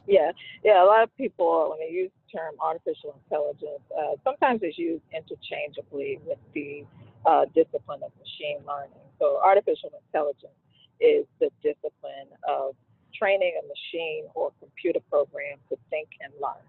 Yeah, 0.05 0.31
yeah. 0.63 0.83
A 0.83 0.85
lot 0.85 1.03
of 1.03 1.15
people, 1.15 1.69
when 1.69 1.79
they 1.79 1.93
use 1.93 2.11
the 2.25 2.39
term 2.39 2.55
artificial 2.59 3.15
intelligence, 3.23 3.83
uh, 3.97 4.15
sometimes 4.23 4.59
it's 4.63 4.77
used 4.77 5.03
interchangeably 5.13 6.19
with 6.25 6.39
the 6.53 6.83
uh, 7.25 7.45
discipline 7.53 8.01
of 8.03 8.11
machine 8.19 8.59
learning. 8.67 9.05
So, 9.19 9.39
artificial 9.43 9.91
intelligence 10.07 10.57
is 10.99 11.25
the 11.39 11.49
discipline 11.61 12.27
of 12.47 12.75
training 13.13 13.53
a 13.61 13.67
machine 13.67 14.25
or 14.33 14.51
computer 14.59 14.99
program 15.09 15.57
to 15.69 15.77
think 15.89 16.09
and 16.21 16.33
learn. 16.41 16.65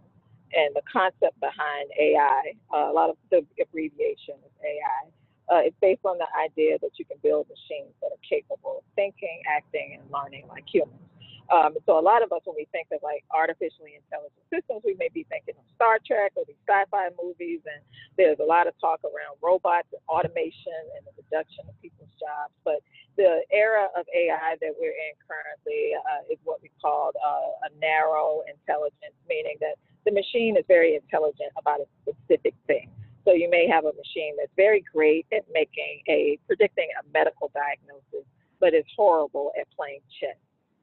And 0.53 0.75
the 0.75 0.83
concept 0.91 1.39
behind 1.41 1.91
AI, 1.99 2.55
uh, 2.75 2.91
a 2.91 2.95
lot 2.95 3.11
of 3.11 3.17
the 3.31 3.47
abbreviation 3.61 4.35
is 4.45 4.55
AI, 4.65 5.03
uh, 5.51 5.63
it's 5.67 5.77
based 5.81 6.05
on 6.05 6.19
the 6.19 6.31
idea 6.39 6.79
that 6.79 6.95
you 6.99 7.05
can 7.05 7.19
build 7.23 7.47
machines 7.51 7.91
that 8.01 8.15
are 8.15 8.23
capable 8.23 8.83
of 8.83 8.85
thinking, 8.95 9.43
acting, 9.51 9.99
and 9.99 10.07
learning 10.11 10.47
like 10.49 10.65
humans. 10.67 11.03
Um, 11.51 11.75
so 11.85 11.99
a 11.99 12.05
lot 12.05 12.23
of 12.23 12.31
us, 12.31 12.47
when 12.47 12.55
we 12.55 12.71
think 12.71 12.87
of 12.95 13.03
like 13.03 13.27
artificially 13.35 13.99
intelligent 13.99 14.39
systems, 14.55 14.87
we 14.87 14.95
may 15.03 15.11
be 15.11 15.27
thinking 15.27 15.59
of 15.59 15.67
Star 15.75 15.99
Trek 16.07 16.31
or 16.39 16.47
these 16.47 16.63
sci-fi 16.63 17.11
movies, 17.19 17.59
and 17.67 17.83
there's 18.15 18.39
a 18.39 18.47
lot 18.47 18.71
of 18.71 18.79
talk 18.79 19.03
around 19.03 19.35
robots 19.43 19.91
and 19.91 19.99
automation 20.07 20.79
and 20.95 21.03
the 21.03 21.15
reduction 21.19 21.67
of 21.67 21.75
people's 21.83 22.15
jobs. 22.23 22.55
But 22.63 22.87
the 23.19 23.43
era 23.51 23.91
of 23.99 24.07
AI 24.15 24.55
that 24.63 24.73
we're 24.79 24.95
in 24.95 25.15
currently 25.27 25.99
uh, 25.99 26.23
is 26.31 26.39
what 26.47 26.63
we 26.63 26.71
call 26.79 27.11
uh, 27.19 27.67
a 27.67 27.71
narrow 27.83 28.47
intelligence, 28.47 29.19
meaning 29.27 29.59
that 29.59 29.75
the 30.05 30.13
machine 30.13 30.57
is 30.57 30.65
very 30.69 30.95
intelligent 30.97 31.53
about 31.59 31.81
a 31.81 31.87
specific 32.03 32.55
thing. 32.67 32.91
So 33.25 33.33
you 33.33 33.51
may 33.51 33.69
have 33.69 33.85
a 33.85 33.93
machine 33.93 34.35
that's 34.39 34.53
very 34.57 34.83
great 34.93 35.27
at 35.33 35.45
making 35.53 36.03
a 36.09 36.39
predicting 36.47 36.89
a 37.01 37.05
medical 37.13 37.51
diagnosis, 37.53 38.27
but 38.61 38.75
is 38.75 38.85
horrible 38.97 39.53
at 39.61 39.67
playing 39.77 40.01
chess 40.19 40.37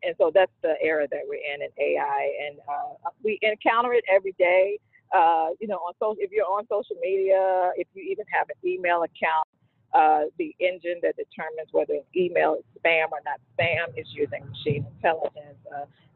and 0.03 0.15
so 0.17 0.31
that's 0.33 0.51
the 0.61 0.75
era 0.81 1.07
that 1.11 1.21
we're 1.27 1.35
in 1.35 1.61
in 1.61 1.69
AI, 1.77 2.31
and 2.47 2.59
uh, 2.67 3.09
we 3.23 3.39
encounter 3.41 3.93
it 3.93 4.03
every 4.13 4.35
day. 4.37 4.79
Uh, 5.15 5.49
you 5.59 5.67
know, 5.67 5.77
on 5.77 5.93
social, 5.99 6.17
if 6.19 6.31
you're 6.31 6.45
on 6.45 6.67
social 6.67 6.95
media, 7.01 7.71
if 7.77 7.87
you 7.93 8.03
even 8.03 8.25
have 8.31 8.47
an 8.49 8.69
email 8.69 9.03
account, 9.03 9.47
uh, 9.93 10.27
the 10.37 10.53
engine 10.59 10.99
that 11.01 11.15
determines 11.15 11.69
whether 11.71 11.93
an 11.93 12.03
email 12.15 12.55
is 12.55 12.65
spam 12.77 13.07
or 13.11 13.19
not 13.25 13.39
spam 13.57 13.87
is 13.97 14.07
using 14.11 14.45
machine 14.49 14.85
intelligence. 14.95 15.57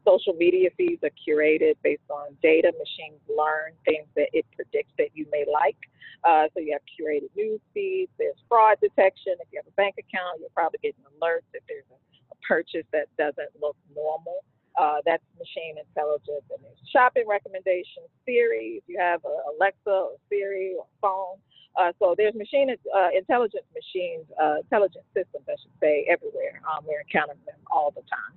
Social 0.04 0.34
media 0.34 0.70
feeds 0.76 1.02
are 1.04 1.14
curated 1.14 1.74
based 1.82 2.08
on 2.10 2.36
data. 2.42 2.72
Machines 2.78 3.20
learn 3.28 3.72
things 3.84 4.06
that 4.16 4.28
it 4.32 4.46
predicts 4.54 4.92
that 4.98 5.10
you 5.14 5.26
may 5.30 5.44
like. 5.46 5.78
Uh, 6.24 6.46
so 6.54 6.60
you 6.60 6.72
have 6.72 6.82
curated 6.86 7.30
news 7.36 7.60
feeds. 7.74 8.10
There's 8.18 8.38
fraud 8.48 8.78
detection. 8.80 9.34
If 9.40 9.48
you 9.52 9.58
have 9.58 9.66
a 9.66 9.76
bank 9.78 9.96
account, 9.98 10.40
you're 10.40 10.54
probably 10.54 10.78
getting 10.82 11.02
alerts 11.18 11.46
if 11.54 11.62
there's 11.68 11.86
a 11.90 12.36
purchase 12.46 12.86
that 12.92 13.06
doesn't 13.18 13.50
look 13.60 13.76
normal. 13.94 14.44
Uh, 14.78 14.98
that's 15.04 15.22
machine 15.38 15.76
intelligence. 15.78 16.46
And 16.50 16.62
there's 16.62 16.78
shopping 16.90 17.26
recommendations, 17.28 18.08
Siri, 18.24 18.80
if 18.80 18.84
you 18.86 18.98
have 18.98 19.20
a 19.24 19.36
Alexa 19.54 19.90
or 19.90 20.16
Siri 20.28 20.74
or 20.78 20.86
phone. 21.00 21.38
Uh, 21.76 21.92
so 21.98 22.14
there's 22.16 22.34
machine 22.34 22.68
uh, 22.70 23.08
intelligence 23.16 23.64
machines, 23.72 24.26
uh, 24.40 24.60
intelligent 24.60 25.04
systems, 25.14 25.44
I 25.48 25.56
should 25.56 25.76
say, 25.80 26.06
everywhere. 26.08 26.60
Um, 26.68 26.84
we're 26.84 27.00
encountering 27.00 27.40
them 27.46 27.60
all 27.70 27.90
the 27.90 28.04
time. 28.12 28.36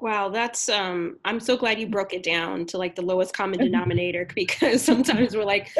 Wow, 0.00 0.28
that's 0.28 0.68
um 0.68 1.18
I'm 1.24 1.40
so 1.40 1.56
glad 1.56 1.80
you 1.80 1.88
broke 1.88 2.12
it 2.12 2.22
down 2.22 2.66
to 2.66 2.78
like 2.78 2.94
the 2.94 3.02
lowest 3.02 3.34
common 3.34 3.58
denominator 3.64 4.28
because 4.34 4.82
sometimes 4.82 5.34
we're 5.34 5.44
like 5.44 5.70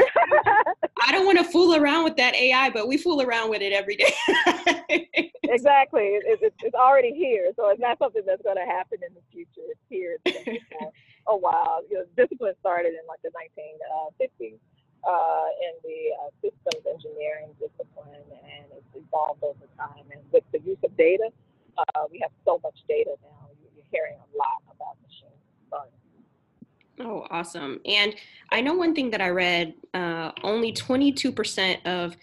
I 1.07 1.13
don't 1.13 1.25
want 1.25 1.39
to 1.39 1.45
fool 1.45 1.77
around 1.77 2.05
with 2.05 2.17
that 2.17 2.35
AI, 2.35 2.71
but 2.71 2.89
we 2.89 2.97
fool 2.97 3.23
around 3.23 3.51
with 3.51 3.63
it 3.63 3.73
every 3.73 3.97
day. 3.97 4.13
exactly. 5.45 6.19
It, 6.19 6.43
it, 6.43 6.55
it's 6.63 6.75
already 6.75 7.15
here. 7.15 7.53
So 7.57 7.71
it's 7.71 7.81
not 7.81 7.99
something 7.99 8.23
that's 8.27 8.43
going 8.43 8.57
to 8.57 8.67
happen 8.67 8.99
in 9.07 9.15
the 9.15 9.23
future. 9.33 9.65
It's 9.71 9.81
here. 9.89 10.19
It's 10.25 10.45
been 10.45 10.59
for 10.69 10.93
a 11.33 11.37
while. 11.37 11.83
You 11.91 11.99
know, 11.99 12.05
discipline 12.17 12.55
started 12.61 12.93
in 12.93 13.07
like 13.07 13.23
the 13.23 13.31
1950s 13.31 14.59
uh, 15.07 15.49
in 15.63 15.75
the 15.87 16.01
uh, 16.19 16.31
systems 16.43 16.85
engineering 16.85 17.55
discipline, 17.63 18.27
and 18.29 18.67
it's 18.75 18.93
evolved 18.93 19.43
over 19.45 19.65
time. 19.79 20.05
And 20.11 20.21
with 20.33 20.45
the 20.53 20.61
use 20.61 20.79
of 20.85 20.97
data, 20.97 21.31
uh, 21.79 22.05
we 22.11 22.19
have 22.19 22.33
so 22.45 22.61
much 22.63 22.77
data 22.89 23.15
now. 23.23 23.49
You're 23.93 24.07
a 24.07 24.37
lot 24.37 24.63
about 24.75 24.97
machine 25.03 25.29
learning. 25.73 25.93
Oh, 27.01 27.27
awesome. 27.31 27.81
And 27.87 28.15
I 28.51 28.61
know 28.61 28.75
one 28.75 28.95
thing 28.95 29.11
that 29.11 29.21
I 29.21 29.29
read 29.31 29.75
uh, 29.95 30.33
only 30.43 30.73
22% 30.73 31.87
of 31.87 32.17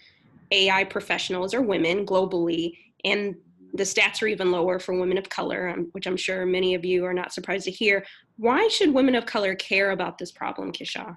AI 0.52 0.84
professionals 0.84 1.54
are 1.54 1.62
women 1.62 2.06
globally, 2.06 2.78
and 3.04 3.34
the 3.74 3.82
stats 3.82 4.22
are 4.22 4.26
even 4.26 4.50
lower 4.50 4.78
for 4.78 4.94
women 4.94 5.18
of 5.18 5.28
color, 5.28 5.68
um, 5.68 5.88
which 5.92 6.06
I'm 6.06 6.16
sure 6.16 6.46
many 6.46 6.74
of 6.74 6.84
you 6.84 7.04
are 7.04 7.14
not 7.14 7.32
surprised 7.32 7.64
to 7.64 7.70
hear. 7.70 8.04
Why 8.36 8.68
should 8.68 8.92
women 8.92 9.14
of 9.14 9.26
color 9.26 9.54
care 9.54 9.90
about 9.90 10.18
this 10.18 10.30
problem, 10.30 10.72
Kishau? 10.72 11.16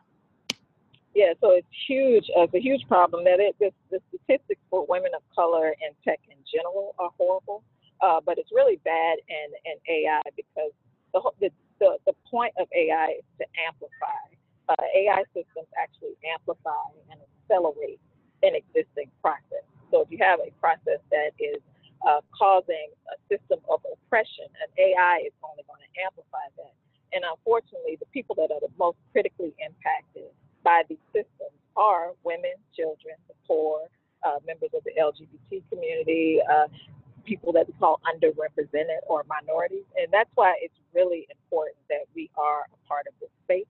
Yeah, 1.16 1.34
so 1.42 1.52
it's 1.52 1.68
huge. 1.88 2.26
Uh, 2.38 2.44
it's 2.44 2.54
a 2.54 2.62
huge 2.62 2.88
problem. 2.88 3.24
That 3.26 3.40
it, 3.40 3.56
the, 3.60 3.72
the 3.92 4.00
statistics 4.10 4.62
for 4.70 4.86
women 4.88 5.12
of 5.16 5.22
color 5.36 5.70
in 5.70 5.92
tech 6.06 6.20
in 6.30 6.38
general 6.52 6.96
are 7.00 7.10
horrible, 7.18 7.64
uh, 8.02 8.20
but 8.26 8.38
it's 8.38 8.52
really 8.54 8.80
bad 8.84 9.18
in, 9.28 9.48
in 9.66 9.76
AI 9.88 10.22
because 10.36 10.72
the, 11.14 11.50
the, 11.80 11.98
the, 12.06 12.14
point 12.30 12.54
of 12.60 12.68
AI 12.76 13.18
is 13.18 13.26
to 13.40 13.46
amplify. 13.66 14.22
Uh, 14.70 14.86
AI 14.96 15.24
systems 15.34 15.66
actually 15.82 16.14
amplify 16.22 16.86
and 17.10 17.20
accelerate 17.20 18.00
an 18.44 18.54
existing 18.54 19.10
process. 19.22 19.66
So 19.90 20.06
if 20.06 20.12
you 20.12 20.22
have 20.22 20.40
a 20.40 20.54
process 20.62 21.02
that 21.10 21.34
is 21.42 21.58
uh, 22.08 22.22
causing 22.32 22.94
a 23.12 23.18
system 23.28 23.60
of 23.68 23.82
oppression, 23.84 24.48
and 24.62 24.70
AI 24.78 25.26
is 25.26 25.34
only 25.44 25.66
going 25.68 25.82
to 25.82 25.92
amplify 26.06 26.48
that. 26.62 26.74
And 27.12 27.26
unfortunately, 27.26 27.98
the 28.00 28.06
people 28.14 28.36
that 28.38 28.54
are 28.54 28.62
the 28.62 28.72
most 28.78 28.98
critically 29.12 29.52
impacted 29.58 30.30
by 30.64 30.84
these 30.88 31.02
systems 31.12 31.58
are 31.76 32.14
women, 32.24 32.54
children, 32.76 33.18
the 33.28 33.34
poor, 33.48 33.90
uh, 34.24 34.38
members 34.46 34.70
of 34.76 34.84
the 34.84 34.94
LGBT 35.00 35.64
community, 35.72 36.40
uh, 36.44 36.68
people 37.30 37.54
that 37.54 37.68
we 37.68 37.74
call 37.80 38.02
underrepresented 38.10 39.06
or 39.08 39.24
minorities. 39.30 39.86
And 39.96 40.08
that's 40.12 40.32
why 40.34 40.56
it's 40.62 40.74
really 40.96 41.28
important 41.30 41.78
that 41.90 42.10
we 42.16 42.30
are 42.36 42.66
a 42.74 42.88
part 42.88 43.06
of 43.08 43.14
this 43.22 43.30
space. 43.46 43.70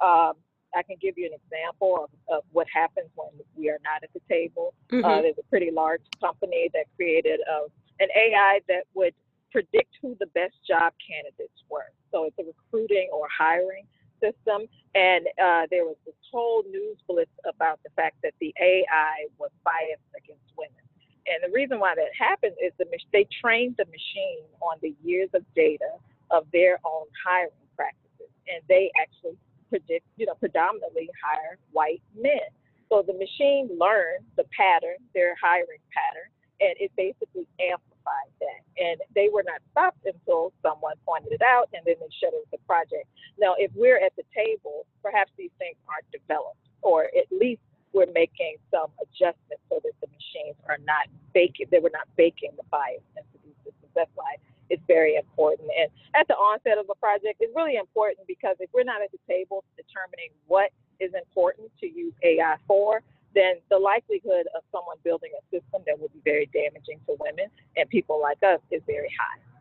Um, 0.00 0.32
I 0.74 0.82
can 0.82 0.96
give 1.00 1.14
you 1.16 1.26
an 1.26 1.36
example 1.38 2.08
of, 2.08 2.10
of, 2.34 2.42
what 2.50 2.66
happens 2.72 3.06
when 3.14 3.28
we 3.54 3.68
are 3.68 3.78
not 3.84 4.02
at 4.02 4.10
the 4.12 4.20
table. 4.28 4.74
Uh, 4.90 4.96
mm-hmm. 4.96 5.04
Uh, 5.04 5.22
there's 5.22 5.38
a 5.38 5.48
pretty 5.48 5.70
large 5.70 6.02
company 6.20 6.68
that 6.72 6.86
created 6.96 7.38
uh, 7.46 7.68
an 8.00 8.08
AI 8.16 8.60
that 8.66 8.84
would 8.94 9.14
predict 9.52 9.94
who 10.02 10.16
the 10.18 10.26
best 10.34 10.54
job 10.66 10.92
candidates 10.98 11.62
were. 11.70 11.92
So 12.10 12.24
it's 12.24 12.38
a 12.40 12.42
recruiting 12.42 13.08
or 13.12 13.28
hiring 13.30 13.86
system. 14.20 14.66
And 14.94 15.26
uh, 15.38 15.66
there 15.70 15.84
was 15.84 15.96
this 16.04 16.14
whole 16.32 16.64
news 16.68 16.98
blitz 17.06 17.30
about 17.46 17.78
the 17.84 17.90
fact 17.94 18.16
that 18.22 18.34
the 18.40 18.52
AI 18.60 19.26
was 19.38 19.50
biased 19.64 20.10
against 20.16 20.50
women. 20.58 20.83
And 21.26 21.40
the 21.42 21.52
reason 21.54 21.80
why 21.80 21.94
that 21.94 22.12
happened 22.18 22.54
is 22.62 22.72
the 22.78 22.86
they 23.12 23.26
trained 23.40 23.76
the 23.78 23.86
machine 23.86 24.44
on 24.60 24.76
the 24.82 24.94
years 25.02 25.30
of 25.34 25.42
data 25.54 25.96
of 26.30 26.46
their 26.52 26.78
own 26.84 27.06
hiring 27.24 27.64
practices, 27.76 28.30
and 28.48 28.60
they 28.68 28.90
actually 29.00 29.36
predict, 29.68 30.06
you 30.16 30.26
know, 30.26 30.34
predominantly 30.34 31.08
hire 31.22 31.58
white 31.72 32.02
men. 32.14 32.48
So 32.88 33.02
the 33.02 33.14
machine 33.14 33.68
learned 33.78 34.24
the 34.36 34.44
pattern, 34.52 35.00
their 35.14 35.34
hiring 35.40 35.80
pattern, 35.90 36.28
and 36.60 36.74
it 36.78 36.92
basically 36.96 37.48
amplified 37.58 38.30
that. 38.40 38.60
And 38.78 39.00
they 39.14 39.28
were 39.32 39.42
not 39.42 39.60
stopped 39.72 40.04
until 40.04 40.52
someone 40.62 40.94
pointed 41.06 41.32
it 41.32 41.42
out, 41.42 41.68
and 41.72 41.82
then 41.86 41.96
they 41.98 42.12
shut 42.20 42.30
shuttered 42.30 42.46
the 42.52 42.58
project. 42.68 43.08
Now, 43.38 43.54
if 43.58 43.72
we're 43.74 43.98
at 43.98 44.14
the 44.16 44.24
table, 44.36 44.86
perhaps 45.02 45.32
these 45.36 45.50
things 45.58 45.76
aren't 45.88 46.08
developed, 46.12 46.60
or 46.82 47.04
at 47.16 47.26
least 47.32 47.62
we're 47.94 48.10
making 48.12 48.58
some 48.70 48.90
adjustments 48.98 49.62
so 49.70 49.78
that 49.80 49.94
the 50.02 50.10
machines 50.10 50.58
are 50.68 50.82
not 50.82 51.06
baking, 51.32 51.70
they 51.70 51.78
were 51.78 51.94
not 51.94 52.10
baking 52.18 52.50
the 52.58 52.66
bias 52.68 53.00
into 53.16 53.38
these 53.46 53.56
systems. 53.62 53.94
That's 53.94 54.10
why 54.18 54.36
it's 54.68 54.82
very 54.86 55.16
important. 55.16 55.70
And 55.78 55.88
at 56.18 56.26
the 56.26 56.34
onset 56.34 56.76
of 56.76 56.90
a 56.90 56.98
project, 56.98 57.38
it's 57.38 57.54
really 57.54 57.76
important 57.76 58.26
because 58.26 58.56
if 58.58 58.68
we're 58.74 58.84
not 58.84 59.00
at 59.00 59.12
the 59.12 59.22
table 59.30 59.62
determining 59.78 60.34
what 60.50 60.74
is 60.98 61.14
important 61.14 61.70
to 61.80 61.86
use 61.86 62.12
AI 62.22 62.56
for, 62.66 63.02
then 63.34 63.62
the 63.70 63.78
likelihood 63.78 64.46
of 64.54 64.62
someone 64.70 64.96
building 65.02 65.30
a 65.38 65.42
system 65.50 65.82
that 65.86 65.98
will 65.98 66.10
be 66.10 66.22
very 66.24 66.50
damaging 66.54 66.98
to 67.06 67.16
women 67.18 67.46
and 67.76 67.88
people 67.90 68.20
like 68.20 68.38
us 68.42 68.60
is 68.70 68.82
very 68.86 69.10
high. 69.18 69.53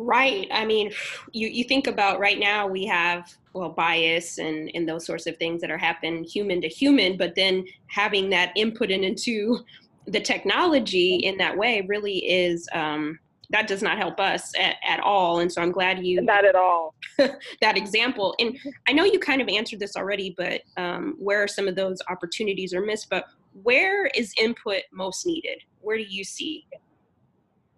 Right. 0.00 0.48
I 0.50 0.64
mean, 0.64 0.92
you, 1.32 1.48
you 1.48 1.64
think 1.64 1.86
about 1.86 2.18
right 2.18 2.38
now 2.38 2.66
we 2.66 2.86
have 2.86 3.32
well 3.52 3.70
bias 3.70 4.38
and 4.38 4.70
and 4.74 4.88
those 4.88 5.06
sorts 5.06 5.26
of 5.28 5.36
things 5.36 5.60
that 5.60 5.70
are 5.70 5.78
happening 5.78 6.24
human 6.24 6.60
to 6.62 6.68
human, 6.68 7.16
but 7.16 7.34
then 7.34 7.64
having 7.86 8.30
that 8.30 8.52
input 8.56 8.90
in, 8.90 9.04
into 9.04 9.60
the 10.06 10.20
technology 10.20 11.16
in 11.16 11.38
that 11.38 11.56
way 11.56 11.80
really 11.88 12.18
is 12.30 12.68
um, 12.74 13.18
that 13.50 13.66
does 13.66 13.82
not 13.82 13.96
help 13.96 14.20
us 14.20 14.52
at, 14.58 14.76
at 14.86 15.00
all. 15.00 15.38
And 15.38 15.50
so 15.50 15.62
I'm 15.62 15.72
glad 15.72 16.04
you 16.04 16.20
not 16.20 16.44
at 16.44 16.56
all 16.56 16.94
that 17.16 17.76
example. 17.76 18.34
And 18.38 18.58
I 18.86 18.92
know 18.92 19.04
you 19.04 19.18
kind 19.18 19.40
of 19.40 19.48
answered 19.48 19.80
this 19.80 19.96
already, 19.96 20.34
but 20.36 20.62
um, 20.76 21.14
where 21.18 21.42
are 21.42 21.48
some 21.48 21.68
of 21.68 21.74
those 21.74 21.98
opportunities 22.10 22.74
are 22.74 22.84
missed? 22.84 23.08
But 23.08 23.26
where 23.62 24.06
is 24.08 24.34
input 24.38 24.82
most 24.92 25.24
needed? 25.24 25.62
Where 25.80 25.96
do 25.96 26.02
you 26.02 26.24
see? 26.24 26.66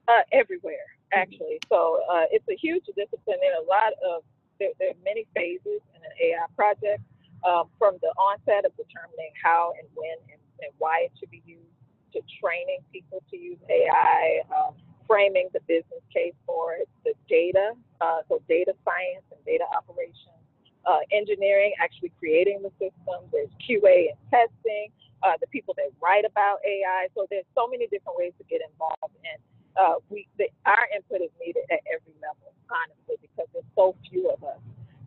Uh, 0.09 0.23
everywhere 0.33 0.96
actually. 1.13 1.61
So 1.69 2.03
uh, 2.11 2.27
it's 2.31 2.47
a 2.49 2.57
huge 2.57 2.85
discipline. 2.97 3.39
Are 3.39 3.63
a 3.63 3.67
lot 3.67 3.93
of 4.05 4.23
there, 4.59 4.73
there 4.79 4.91
are 4.91 5.01
many 5.05 5.27
phases 5.35 5.81
in 5.95 6.01
an 6.01 6.15
AI 6.21 6.47
project, 6.57 7.03
um, 7.45 7.69
from 7.79 7.99
the 8.01 8.09
onset 8.17 8.65
of 8.65 8.73
determining 8.77 9.31
how 9.43 9.73
and 9.79 9.89
when 9.95 10.17
and, 10.33 10.41
and, 10.65 10.73
why 10.79 11.05
it 11.05 11.13
should 11.19 11.31
be 11.31 11.43
used, 11.45 11.69
to 12.13 12.21
training 12.41 12.81
people 12.93 13.23
to 13.31 13.37
use 13.37 13.59
AI, 13.69 14.41
um, 14.49 14.73
framing 15.07 15.49
the 15.53 15.61
business 15.69 16.01
case 16.13 16.33
for 16.47 16.75
it, 16.75 16.89
the 17.05 17.13
data, 17.29 17.73
uh, 18.01 18.25
so 18.29 18.41
data 18.49 18.73
science 18.85 19.25
and 19.31 19.41
data 19.45 19.65
operations, 19.77 20.41
uh, 20.89 21.05
engineering, 21.13 21.73
actually 21.79 22.11
creating 22.19 22.63
the 22.63 22.73
system. 22.81 23.21
There's 23.33 23.53
QA 23.61 24.17
and 24.17 24.21
testing. 24.33 24.89
Uh, 25.23 25.33
the 25.41 25.47
people 25.49 25.75
that 25.77 25.89
write 26.01 26.25
about 26.29 26.61
AI. 26.65 27.09
So 27.17 27.27
there's 27.31 27.49
so 27.57 27.67
many 27.67 27.89
different 27.89 28.19
ways 28.21 28.33
to 28.39 28.45
get 28.45 28.61
involved 28.61 29.17
in 29.25 29.41
uh, 29.77 30.01
we 30.09 30.27
the, 30.39 30.49
our 30.65 30.89
input 30.95 31.21
is 31.21 31.33
needed 31.41 31.65
at 31.71 31.81
every 31.89 32.17
level, 32.21 32.53
honestly, 32.73 33.17
because 33.21 33.49
there's 33.53 33.69
so 33.77 33.95
few 34.09 34.31
of 34.31 34.43
us. 34.45 34.61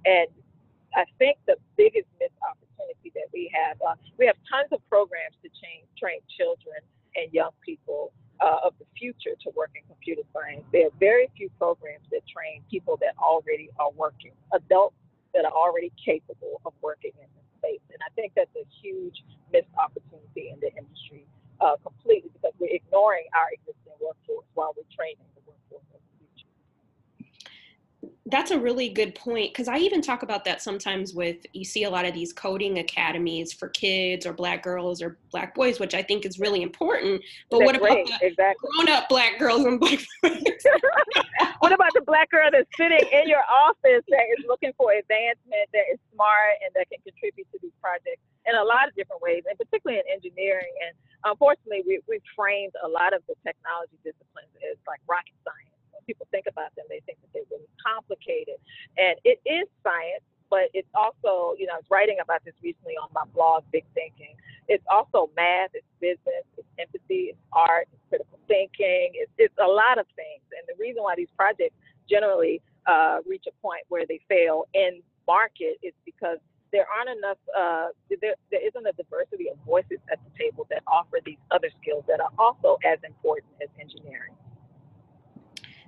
And 0.06 0.30
I 0.96 1.06
think 1.18 1.38
the 1.46 1.58
biggest 1.78 2.08
missed 2.18 2.38
opportunity 2.42 3.12
that 3.14 3.30
we 3.34 3.52
have, 3.54 3.78
uh, 3.82 3.98
we 4.18 4.26
have 4.26 4.38
tons 4.50 4.70
of 4.72 4.82
programs 4.90 5.38
to 5.44 5.50
change, 5.54 5.86
train 5.98 6.22
children 6.34 6.82
and 7.16 7.30
young 7.34 7.54
people 7.62 8.12
uh, 8.42 8.66
of 8.66 8.74
the 8.80 8.86
future 8.98 9.36
to 9.44 9.50
work 9.54 9.72
in 9.76 9.84
computer 9.86 10.24
science. 10.34 10.64
There 10.72 10.88
are 10.88 10.98
very 11.00 11.30
few 11.36 11.50
programs 11.60 12.08
that 12.12 12.26
train 12.26 12.64
people 12.72 12.98
that 13.02 13.14
already 13.20 13.70
are 13.78 13.92
working, 13.92 14.32
adults 14.54 14.96
that 15.34 15.46
are 15.46 15.54
already 15.54 15.92
capable 15.98 16.62
of 16.66 16.74
working 16.82 17.12
in 17.20 17.28
this 17.38 17.48
space. 17.60 17.86
And 17.94 18.02
I 18.02 18.10
think 18.16 18.34
that's 18.36 18.54
a 18.56 18.66
huge 18.82 19.22
missed 19.54 19.70
opportunity 19.78 20.50
in 20.50 20.58
the 20.62 20.72
industry 20.74 21.28
uh, 21.62 21.76
completely 21.84 22.30
because 22.34 22.54
we're 22.60 22.74
ignoring 22.74 23.26
our 23.34 23.48
existing 23.52 23.94
workforce 24.02 24.46
while 24.54 24.74
we're 24.76 24.84
training 24.96 25.18
the 25.36 25.42
workforce 25.46 25.84
of 25.94 26.00
the 26.00 26.18
future. 26.18 28.14
That's 28.28 28.52
a 28.52 28.60
really 28.60 28.90
good 28.90 29.16
point 29.16 29.54
because 29.54 29.68
I 29.68 29.78
even 29.78 30.02
talk 30.02 30.24
about 30.24 30.46
that 30.46 30.62
sometimes 30.62 31.14
with 31.14 31.38
you 31.54 31.66
see 31.66 31.84
a 31.84 31.90
lot 31.90 32.06
of 32.06 32.14
these 32.14 32.32
coding 32.32 32.80
academies 32.80 33.52
for 33.52 33.70
kids 33.70 34.26
or 34.26 34.34
black 34.34 34.64
girls 34.64 35.02
or 35.02 35.18
black 35.32 35.56
boys, 35.56 35.80
which 35.80 35.94
I 35.94 36.02
think 36.02 36.26
is 36.26 36.40
really 36.40 36.62
important. 36.62 37.22
But 37.50 37.60
that's 37.60 37.66
what 37.68 37.76
about 37.76 38.06
the 38.06 38.28
exactly. 38.28 38.70
grown 38.76 38.90
up 38.96 39.10
black 39.10 39.40
girls 39.40 39.66
and 39.66 39.80
black 39.80 40.00
boys? 40.24 40.44
what 41.60 41.74
about 41.74 41.94
the 41.94 42.02
black 42.06 42.30
girl 42.30 42.50
that's 42.52 42.70
sitting 42.78 43.06
in 43.12 43.28
your 43.28 43.44
office 43.52 44.04
that 44.08 44.26
is 44.38 44.46
looking 44.48 44.72
for 44.78 44.94
advancement, 44.94 45.68
that 45.74 45.86
is 45.92 46.00
smart, 46.14 46.56
and 46.64 46.72
that 46.76 46.88
can 46.90 47.00
contribute 47.04 47.48
to 47.52 47.60
these 47.62 47.76
projects 47.82 48.22
in 48.50 48.58
a 48.58 48.66
lot 48.66 48.90
of 48.90 48.98
different 48.98 49.22
ways, 49.22 49.46
and 49.46 49.54
particularly 49.58 50.02
in 50.02 50.08
engineering 50.10 50.74
and 50.82 50.98
unfortunately, 51.26 51.84
we, 51.86 52.00
we've 52.08 52.26
framed 52.36 52.74
a 52.84 52.88
lot 52.88 53.14
of 53.14 53.24
the 53.28 53.36
technology 53.44 53.98
disciplines 54.04 54.52
as 54.64 54.78
like 54.88 55.02
rocket 55.08 55.36
science. 55.44 55.76
When 55.92 56.04
people 56.08 56.28
think 56.32 56.48
about 56.48 56.76
them, 56.76 56.86
they 56.88 57.04
think 57.04 57.20
that 57.22 57.32
they're 57.34 57.50
really 57.52 57.70
complicated. 57.82 58.60
And 58.96 59.20
it 59.28 59.44
is 59.44 59.68
science, 59.84 60.24
but 60.48 60.72
it's 60.74 60.90
also, 60.96 61.54
you 61.60 61.68
know, 61.68 61.78
I 61.78 61.82
was 61.84 61.90
writing 61.92 62.18
about 62.24 62.44
this 62.46 62.56
recently 62.64 62.96
on 62.98 63.10
my 63.14 63.28
blog, 63.36 63.68
Big 63.72 63.86
Thinking. 63.94 64.34
It's 64.70 64.86
also 64.90 65.30
math, 65.36 65.74
it's 65.74 65.88
business, 66.00 66.46
it's 66.58 66.68
empathy, 66.78 67.36
it's 67.36 67.44
art, 67.54 67.90
it's 67.92 68.02
critical 68.10 68.40
thinking, 68.48 69.14
it's, 69.18 69.32
it's 69.38 69.58
a 69.58 69.68
lot 69.68 69.98
of 69.98 70.06
things. 70.16 70.46
And 70.54 70.66
the 70.70 70.78
reason 70.80 71.04
why 71.04 71.14
these 71.18 71.32
projects 71.38 71.76
generally 72.10 72.62
uh, 72.86 73.22
reach 73.26 73.46
a 73.48 73.54
point 73.62 73.82
where 73.90 74.06
they 74.06 74.22
fail 74.30 74.66
in 74.74 75.02
market 75.28 75.78
is 75.82 75.94
because 76.06 76.38
there 76.72 76.86
aren't 76.96 77.18
enough, 77.18 77.38
uh, 77.58 77.88
there, 78.22 78.36
there 78.52 78.66
isn't 78.66 78.86
a 78.86 78.92
diversity 78.94 79.50
of 79.50 79.58
voices 79.66 80.00
at 80.12 80.20
the 80.24 80.44
table 80.44 80.68
that 80.70 80.84
offer 80.88 81.18
these 81.26 81.38
other 81.52 81.70
skills 81.82 82.04
that 82.08 82.20
are 82.20 82.32
also 82.38 82.78
as 82.86 83.00
important 83.06 83.52
as 83.62 83.70
engineering. 83.80 84.34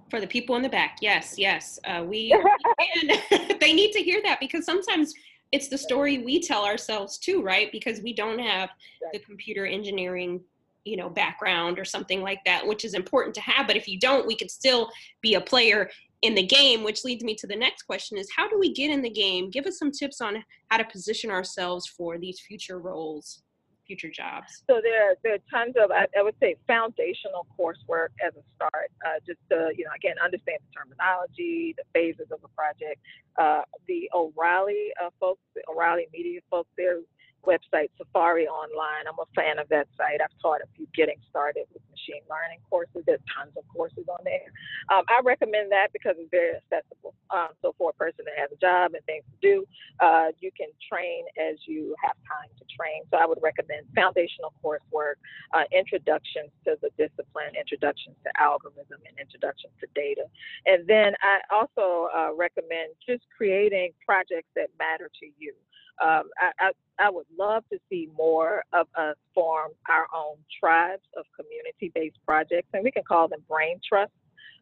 For 0.09 0.19
the 0.19 0.27
people 0.27 0.55
in 0.55 0.61
the 0.61 0.69
back, 0.69 0.97
yes, 1.01 1.35
yes. 1.37 1.79
Uh, 1.85 2.03
we, 2.05 2.35
they 3.59 3.73
need 3.73 3.91
to 3.93 3.99
hear 3.99 4.21
that 4.23 4.39
because 4.39 4.65
sometimes 4.65 5.13
it's 5.51 5.67
the 5.67 5.77
story 5.77 6.19
we 6.19 6.41
tell 6.41 6.65
ourselves 6.65 7.17
too, 7.17 7.41
right? 7.41 7.71
Because 7.71 8.01
we 8.01 8.13
don't 8.13 8.39
have 8.39 8.69
the 9.13 9.19
computer 9.19 9.65
engineering 9.65 10.41
you 10.83 10.97
know 10.97 11.09
background 11.09 11.77
or 11.77 11.85
something 11.85 12.21
like 12.21 12.39
that 12.43 12.65
which 12.65 12.83
is 12.83 12.95
important 12.95 13.35
to 13.35 13.41
have 13.41 13.67
but 13.67 13.75
if 13.75 13.87
you 13.87 13.99
don't 13.99 14.25
we 14.25 14.35
could 14.35 14.49
still 14.49 14.89
be 15.21 15.35
a 15.35 15.41
player 15.41 15.91
in 16.21 16.35
the 16.35 16.45
game, 16.45 16.83
which 16.83 17.03
leads 17.03 17.23
me 17.23 17.35
to 17.35 17.47
the 17.47 17.55
next 17.55 17.83
question 17.83 18.17
is 18.17 18.27
how 18.35 18.47
do 18.47 18.59
we 18.59 18.71
get 18.73 18.91
in 18.91 19.01
the 19.01 19.09
game? 19.09 19.49
Give 19.49 19.65
us 19.65 19.79
some 19.79 19.91
tips 19.91 20.21
on 20.21 20.43
how 20.69 20.77
to 20.77 20.85
position 20.85 21.31
ourselves 21.31 21.87
for 21.87 22.17
these 22.17 22.39
future 22.39 22.79
roles, 22.79 23.41
future 23.87 24.09
jobs? 24.09 24.63
So 24.69 24.81
there, 24.83 25.15
there 25.23 25.35
are 25.35 25.43
tons 25.51 25.75
of, 25.81 25.91
I, 25.91 26.05
I 26.17 26.21
would 26.21 26.35
say, 26.39 26.55
foundational 26.67 27.47
coursework 27.57 28.09
as 28.25 28.33
a 28.35 28.43
start. 28.55 28.91
Uh, 29.05 29.19
just 29.25 29.39
to, 29.49 29.71
you 29.75 29.85
know, 29.85 29.91
again, 29.95 30.15
understand 30.23 30.59
the 30.69 30.79
terminology, 30.79 31.75
the 31.77 31.83
phases 31.93 32.27
of 32.31 32.39
a 32.43 32.47
project. 32.49 33.01
Uh, 33.37 33.61
the 33.87 34.09
O'Reilly 34.13 34.89
uh, 35.03 35.09
folks, 35.19 35.41
the 35.55 35.61
O'Reilly 35.69 36.07
Media 36.13 36.39
folks, 36.51 36.69
they're 36.77 36.99
website, 37.43 37.89
Safari 37.97 38.47
Online. 38.47 39.07
I'm 39.07 39.19
a 39.19 39.29
fan 39.35 39.59
of 39.59 39.67
that 39.69 39.87
site. 39.97 40.21
I've 40.21 40.35
taught 40.41 40.61
a 40.61 40.69
few 40.75 40.87
getting 40.95 41.17
started 41.29 41.65
with 41.73 41.81
machine 41.91 42.21
learning 42.29 42.59
courses. 42.69 43.03
There's 43.05 43.23
tons 43.29 43.53
of 43.57 43.63
courses 43.69 44.05
on 44.09 44.19
there. 44.23 44.49
Um, 44.89 45.03
I 45.09 45.21
recommend 45.23 45.71
that 45.71 45.93
because 45.93 46.15
it's 46.17 46.31
very 46.31 46.57
accessible. 46.57 47.13
Um, 47.29 47.53
so 47.61 47.73
for 47.77 47.91
a 47.91 47.97
person 47.97 48.25
that 48.25 48.37
has 48.37 48.51
a 48.51 48.59
job 48.59 48.93
and 48.93 49.03
things 49.05 49.23
to 49.29 49.37
do, 49.41 49.65
uh, 49.99 50.33
you 50.39 50.51
can 50.57 50.67
train 50.89 51.25
as 51.37 51.57
you 51.65 51.95
have 52.03 52.17
time 52.27 52.49
to 52.57 52.65
train. 52.69 53.03
So 53.11 53.17
I 53.17 53.25
would 53.25 53.39
recommend 53.41 53.87
foundational 53.95 54.53
coursework, 54.63 55.21
uh, 55.53 55.63
introductions 55.71 56.49
to 56.65 56.75
the 56.81 56.89
discipline, 56.97 57.53
introductions 57.57 58.15
to 58.25 58.29
algorithm, 58.41 58.99
and 59.07 59.15
introductions 59.19 59.73
to 59.79 59.87
data. 59.95 60.25
And 60.65 60.87
then 60.87 61.13
I 61.21 61.39
also 61.53 62.09
uh, 62.13 62.33
recommend 62.35 62.93
just 63.05 63.23
creating 63.35 63.93
projects 64.05 64.49
that 64.55 64.69
matter 64.79 65.09
to 65.21 65.25
you. 65.37 65.53
Um, 66.01 66.23
I, 66.39 66.51
I, 66.59 66.71
I, 66.99 67.09
would 67.09 67.27
love 67.37 67.63
to 67.71 67.79
see 67.89 68.09
more 68.17 68.63
of 68.73 68.87
us 68.97 69.15
form 69.35 69.71
our 69.87 70.07
own 70.15 70.37
tribes 70.59 71.03
of 71.15 71.25
community 71.35 71.91
based 71.93 72.17
projects, 72.25 72.69
and 72.73 72.83
we 72.83 72.91
can 72.91 73.03
call 73.03 73.27
them 73.27 73.43
brain 73.47 73.79
trusts. 73.87 74.15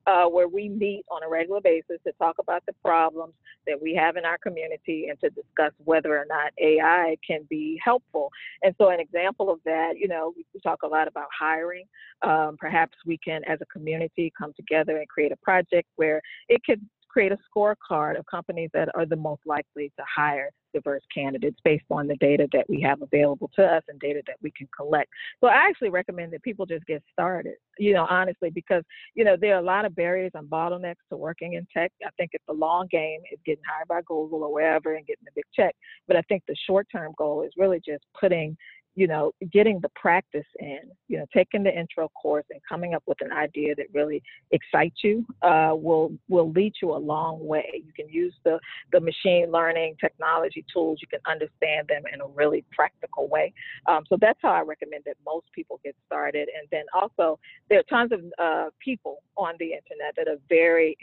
Uh, 0.07 0.25
where 0.25 0.47
we 0.47 0.69
meet 0.69 1.03
on 1.11 1.21
a 1.23 1.29
regular 1.29 1.59
basis 1.61 1.97
to 2.03 2.11
talk 2.13 2.37
about 2.39 2.65
the 2.65 2.73
problems 2.83 3.33
that 3.67 3.79
we 3.79 3.93
have 3.93 4.15
in 4.15 4.25
our 4.25 4.37
community 4.39 5.07
and 5.09 5.19
to 5.19 5.29
discuss 5.29 5.71
whether 5.83 6.17
or 6.17 6.25
not 6.27 6.51
AI 6.57 7.15
can 7.27 7.45
be 7.49 7.79
helpful. 7.83 8.31
And 8.63 8.73
so, 8.79 8.89
an 8.89 8.99
example 8.99 9.51
of 9.51 9.59
that, 9.65 9.93
you 9.97 10.07
know, 10.07 10.33
we, 10.35 10.45
talk 10.61 10.83
a 10.83 10.87
lot 10.87 11.07
about 11.07 11.27
hiring. 11.37 11.83
Um, 12.23 12.55
perhaps 12.57 12.97
we 13.05 13.19
can, 13.19 13.41
as 13.45 13.59
a 13.61 13.65
community, 13.65 14.31
come 14.35 14.53
together 14.55 14.97
and 14.97 15.07
create 15.07 15.31
a 15.31 15.37
project 15.37 15.87
where 15.97 16.21
it 16.47 16.63
could 16.63 16.81
create 17.09 17.31
a 17.31 17.37
scorecard 17.53 18.17
of 18.17 18.25
companies 18.25 18.69
that 18.73 18.89
are 18.95 19.05
the 19.05 19.15
most 19.15 19.41
likely 19.45 19.91
to 19.97 20.03
hire 20.15 20.49
diverse 20.73 21.03
candidates 21.13 21.57
based 21.63 21.85
on 21.89 22.07
the 22.07 22.15
data 22.17 22.47
that 22.53 22.65
we 22.69 22.81
have 22.81 23.01
available 23.01 23.49
to 23.55 23.63
us 23.63 23.83
and 23.87 23.99
data 23.99 24.21
that 24.27 24.37
we 24.41 24.51
can 24.51 24.67
collect. 24.75 25.09
So 25.41 25.47
I 25.47 25.67
actually 25.67 25.89
recommend 25.89 26.33
that 26.33 26.43
people 26.43 26.65
just 26.65 26.85
get 26.85 27.03
started, 27.11 27.55
you 27.77 27.93
know, 27.93 28.05
honestly, 28.09 28.49
because, 28.49 28.83
you 29.15 29.23
know, 29.23 29.35
there 29.39 29.55
are 29.55 29.59
a 29.59 29.65
lot 29.65 29.85
of 29.85 29.95
barriers 29.95 30.31
and 30.33 30.49
bottlenecks 30.49 30.95
to 31.09 31.17
working 31.17 31.53
in 31.53 31.67
tech. 31.75 31.91
I 32.05 32.09
think 32.17 32.31
it's 32.33 32.43
the 32.47 32.53
long 32.53 32.87
game 32.91 33.21
is 33.31 33.39
getting 33.45 33.63
hired 33.67 33.87
by 33.87 34.01
Google 34.05 34.43
or 34.43 34.53
wherever 34.53 34.95
and 34.95 35.05
getting 35.05 35.27
a 35.27 35.35
big 35.35 35.45
check. 35.53 35.75
But 36.07 36.17
I 36.17 36.21
think 36.23 36.43
the 36.47 36.55
short 36.67 36.87
term 36.91 37.13
goal 37.17 37.43
is 37.43 37.51
really 37.57 37.81
just 37.85 38.03
putting 38.19 38.57
you 38.99 39.07
know, 39.07 39.31
getting 39.53 39.79
the 39.79 39.87
practice 39.95 40.45
in, 40.59 40.79
you 41.07 41.17
know, 41.17 41.25
taking 41.33 41.63
the 41.63 41.73
intro 41.73 42.09
course 42.09 42.43
and 42.49 42.59
coming 42.67 42.93
up 42.93 43.03
with 43.07 43.17
an 43.21 43.31
idea 43.31 43.73
that 43.75 43.85
really 43.93 44.21
excites 44.51 44.97
you 45.05 45.25
uh, 45.41 45.71
will 45.73 46.11
will 46.27 46.51
lead 46.51 46.73
you 46.81 46.91
a 46.93 46.99
long 47.13 47.39
way. 47.47 47.81
You 47.87 47.93
can 47.95 48.09
use 48.09 48.33
the 48.43 48.59
the 48.91 48.99
machine 48.99 49.51
learning 49.53 49.95
technology 50.01 50.65
tools. 50.73 50.99
You 51.01 51.07
can 51.07 51.21
understand 51.25 51.87
them 51.87 52.03
in 52.13 52.19
a 52.19 52.27
really 52.27 52.65
practical 52.73 53.29
way. 53.29 53.53
Um, 53.87 54.03
so 54.09 54.17
that's 54.19 54.39
how 54.41 54.51
I 54.51 54.63
recommend 54.63 55.03
that 55.05 55.15
most 55.25 55.45
people 55.55 55.79
get 55.81 55.95
started. 56.05 56.49
And 56.57 56.67
then 56.69 56.83
also, 56.93 57.39
there 57.69 57.79
are 57.79 57.83
tons 57.83 58.11
of 58.11 58.19
uh, 58.37 58.69
people 58.83 59.23
on 59.37 59.53
the 59.59 59.67
internet 59.67 60.13
that 60.17 60.27
are 60.27 60.39
very 60.49 60.97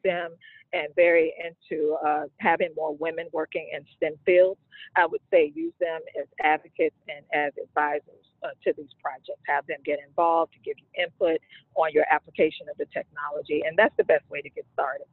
STEM 0.00 0.32
and 0.72 0.88
very 0.94 1.34
into 1.44 1.94
uh, 2.06 2.24
having 2.38 2.68
more 2.76 2.94
women 2.96 3.26
working 3.32 3.70
in 3.72 3.84
STEM 3.96 4.14
fields, 4.26 4.60
I 4.96 5.06
would 5.06 5.20
say 5.30 5.52
use 5.54 5.72
them 5.80 6.00
as 6.20 6.26
advocates 6.42 6.96
and 7.08 7.24
as 7.32 7.52
advisors 7.62 8.26
uh, 8.42 8.48
to 8.64 8.72
these 8.76 8.90
projects. 9.02 9.40
Have 9.46 9.66
them 9.66 9.78
get 9.84 9.98
involved 10.06 10.52
to 10.52 10.58
give 10.60 10.76
you 10.78 11.04
input 11.04 11.40
on 11.74 11.92
your 11.92 12.04
application 12.10 12.66
of 12.70 12.76
the 12.76 12.86
technology, 12.86 13.62
and 13.66 13.76
that's 13.78 13.96
the 13.96 14.04
best 14.04 14.28
way 14.30 14.42
to 14.42 14.50
get 14.50 14.64
started. 14.74 15.06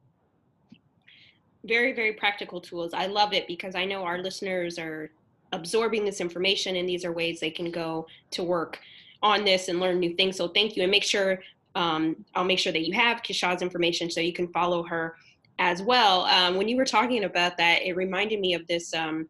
Very, 1.64 1.94
very 1.94 2.14
practical 2.14 2.62
tools. 2.62 2.94
I 2.94 3.08
love 3.08 3.34
it 3.34 3.48
because 3.48 3.76
I 3.76 3.86
know 3.86 4.04
our 4.04 4.20
listeners 4.20 4.78
are 4.78 5.10
absorbing 5.52 6.06
this 6.06 6.22
information, 6.22 6.76
and 6.76 6.88
these 6.88 7.06
are 7.06 7.12
ways 7.12 7.40
they 7.40 7.50
can 7.50 7.72
go 7.72 8.08
to 8.32 8.44
work 8.44 8.80
on 9.24 9.44
this 9.46 9.70
and 9.70 9.80
learn 9.80 10.00
new 10.00 10.14
things. 10.16 10.36
So 10.36 10.48
thank 10.48 10.76
you, 10.76 10.84
and 10.84 10.92
make 10.92 11.04
sure 11.04 11.40
um, 11.76 12.26
I'll 12.34 12.46
make 12.46 12.60
sure 12.60 12.72
that 12.72 12.88
you 12.88 12.94
have 12.94 13.22
Kishau's 13.22 13.62
information 13.62 14.10
so 14.10 14.22
you 14.22 14.34
can 14.34 14.48
follow 14.48 14.84
her 14.84 15.16
as 15.60 15.82
well. 15.82 16.22
Um, 16.24 16.56
when 16.56 16.68
you 16.68 16.78
were 16.78 16.86
talking 16.86 17.26
about 17.26 17.58
that, 17.58 17.82
it 17.84 17.96
reminded 17.96 18.40
me 18.40 18.54
of 18.54 18.66
this. 18.68 18.94
Um, 18.94 19.28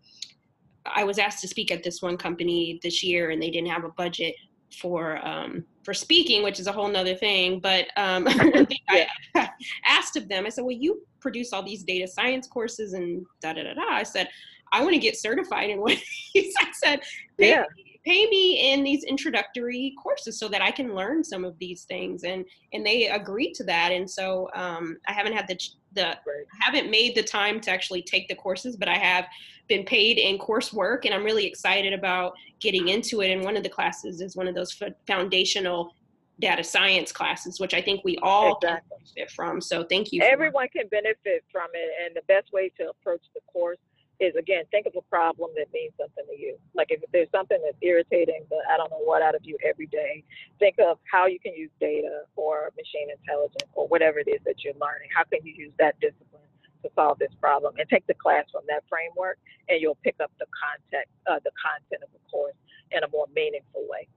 I 0.86 1.04
was 1.04 1.18
asked 1.18 1.42
to 1.42 1.48
speak 1.48 1.72
at 1.72 1.84
this 1.84 2.02
one 2.02 2.18
company 2.18 2.80
this 2.84 3.04
year, 3.04 3.32
and 3.32 3.42
they 3.42 3.50
didn't 3.50 3.70
have 3.70 3.84
a 3.84 3.90
budget 3.90 4.36
for 4.80 5.26
um, 5.26 5.66
for 5.84 5.94
speaking, 5.94 6.44
which 6.44 6.60
is 6.60 6.68
a 6.68 6.72
whole 6.72 6.88
nother 6.88 7.16
thing. 7.16 7.60
But 7.60 7.88
um, 7.98 8.28
I 8.90 9.08
asked 9.86 10.16
of 10.16 10.28
them, 10.30 10.46
I 10.46 10.50
said, 10.50 10.64
"Well, 10.64 10.76
you 10.76 11.02
produce 11.20 11.54
all 11.54 11.64
these 11.64 11.84
data 11.84 12.08
science 12.08 12.48
courses 12.48 12.94
and 12.94 13.26
da 13.42 13.54
da 13.54 13.64
da 13.64 13.74
da." 13.74 13.88
I 13.90 14.04
said, 14.04 14.30
"I 14.72 14.82
want 14.82 14.94
to 14.94 15.00
get 15.00 15.18
certified 15.18 15.70
in 15.72 15.80
what." 15.80 15.98
I 16.36 16.72
said, 16.84 17.02
"Yeah." 17.38 17.66
Pay 18.06 18.28
me 18.28 18.72
in 18.72 18.84
these 18.84 19.04
introductory 19.04 19.94
courses 20.02 20.38
so 20.38 20.48
that 20.48 20.62
I 20.62 20.72
can 20.72 20.94
learn 20.94 21.24
some 21.24 21.44
of 21.44 21.58
these 21.60 21.84
things. 21.84 22.24
And 22.24 22.46
and 22.74 22.86
they 22.86 23.08
agreed 23.08 23.54
to 23.56 23.64
that. 23.66 23.92
And 23.92 24.10
so 24.10 24.50
um, 24.54 24.98
I 25.08 25.14
haven't 25.14 25.34
had 25.34 25.48
the 25.48 25.58
the 25.94 26.18
right. 26.28 26.46
haven't 26.60 26.92
made 26.92 27.16
the 27.16 27.24
time 27.24 27.60
to 27.62 27.72
actually 27.72 28.02
take 28.04 28.28
the 28.28 28.36
courses, 28.36 28.76
but 28.76 28.88
I 28.88 28.98
have 28.98 29.26
been 29.68 29.84
paid 29.84 30.18
in 30.18 30.38
coursework, 30.38 31.06
and 31.06 31.14
I'm 31.14 31.24
really 31.24 31.46
excited 31.46 31.94
about 31.94 32.34
getting 32.60 32.90
into 32.90 33.22
it. 33.22 33.32
And 33.32 33.44
one 33.44 33.58
of 33.58 33.64
the 33.64 33.70
classes 33.70 34.22
is 34.22 34.36
one 34.36 34.48
of 34.48 34.54
those 34.54 34.80
foundational 35.08 35.92
data 36.40 36.64
science 36.64 37.12
classes, 37.12 37.60
which 37.60 37.74
I 37.74 37.82
think 37.82 38.02
we 38.04 38.18
all 38.22 38.58
exactly. 38.58 38.98
benefit 39.16 39.34
from. 39.34 39.62
So 39.62 39.86
thank 39.86 40.12
you. 40.12 40.22
Everyone 40.22 40.68
can 40.68 40.88
benefit 40.90 41.44
from 41.52 41.70
it, 41.74 41.92
and 42.06 42.16
the 42.16 42.22
best 42.28 42.52
way 42.52 42.70
to 42.78 42.90
approach 42.90 43.22
the 43.34 43.42
course 43.52 43.80
is 44.20 44.36
again 44.36 44.64
think 44.72 44.86
of 44.86 44.94
a 44.98 45.02
problem 45.02 45.50
that 45.58 45.68
means 45.74 45.94
something 46.00 46.24
to 46.28 46.38
you. 46.40 46.58
Like 46.74 46.88
if 46.90 47.02
there's 47.12 47.30
something 47.32 47.58
that's 47.64 47.78
irritating 47.82 48.46
the 48.50 48.58
I 48.72 48.78
don't 48.78 48.90
know 48.92 49.04
what 49.04 49.22
out 49.22 49.36
of 49.36 49.42
you 49.44 49.58
every 49.64 49.88
day, 49.88 50.24
think 50.60 50.76
of 50.80 51.00
how 51.12 51.28
you 51.28 51.40
can 51.40 51.54
use 51.54 51.72
data 51.80 52.24
or 52.36 52.72
machine 52.78 53.10
intelligence 53.10 53.72
or 53.74 53.88
whatever 53.88 54.20
it 54.20 54.28
is 54.28 54.42
that 54.46 54.64
you're 54.64 54.78
learning. 54.80 55.10
How 55.16 55.24
can 55.24 55.46
you 55.46 55.54
use 55.56 55.74
that 55.80 56.00
discipline 56.00 56.44
to 56.84 56.90
solve 56.96 57.20
this 57.20 57.34
problem? 57.40 57.76
And 57.78 57.88
take 57.90 58.08
the 58.08 58.14
class 58.14 58.46
from 58.52 58.64
that 58.68 58.84
framework, 58.90 59.38
and 59.70 59.82
you'll 59.82 60.00
pick 60.04 60.16
up 60.22 60.32
the 60.40 60.46
context, 60.56 61.12
uh, 61.28 61.40
the 61.44 61.52
content 61.60 62.04
of 62.04 62.10
the 62.14 62.20
course 62.30 62.56
in 62.92 63.04
a 63.04 63.08
more 63.10 63.26
meaningful 63.36 63.86
way. 63.90 64.08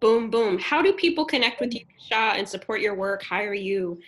Boom, 0.00 0.30
boom. 0.30 0.58
How 0.58 0.80
do 0.80 0.94
people 0.94 1.26
connect 1.26 1.60
with 1.60 1.74
you, 1.74 1.84
Shah, 1.98 2.32
and 2.34 2.48
support 2.48 2.80
your 2.80 2.94
work, 2.94 3.22
hire 3.22 3.52
you? 3.52 4.00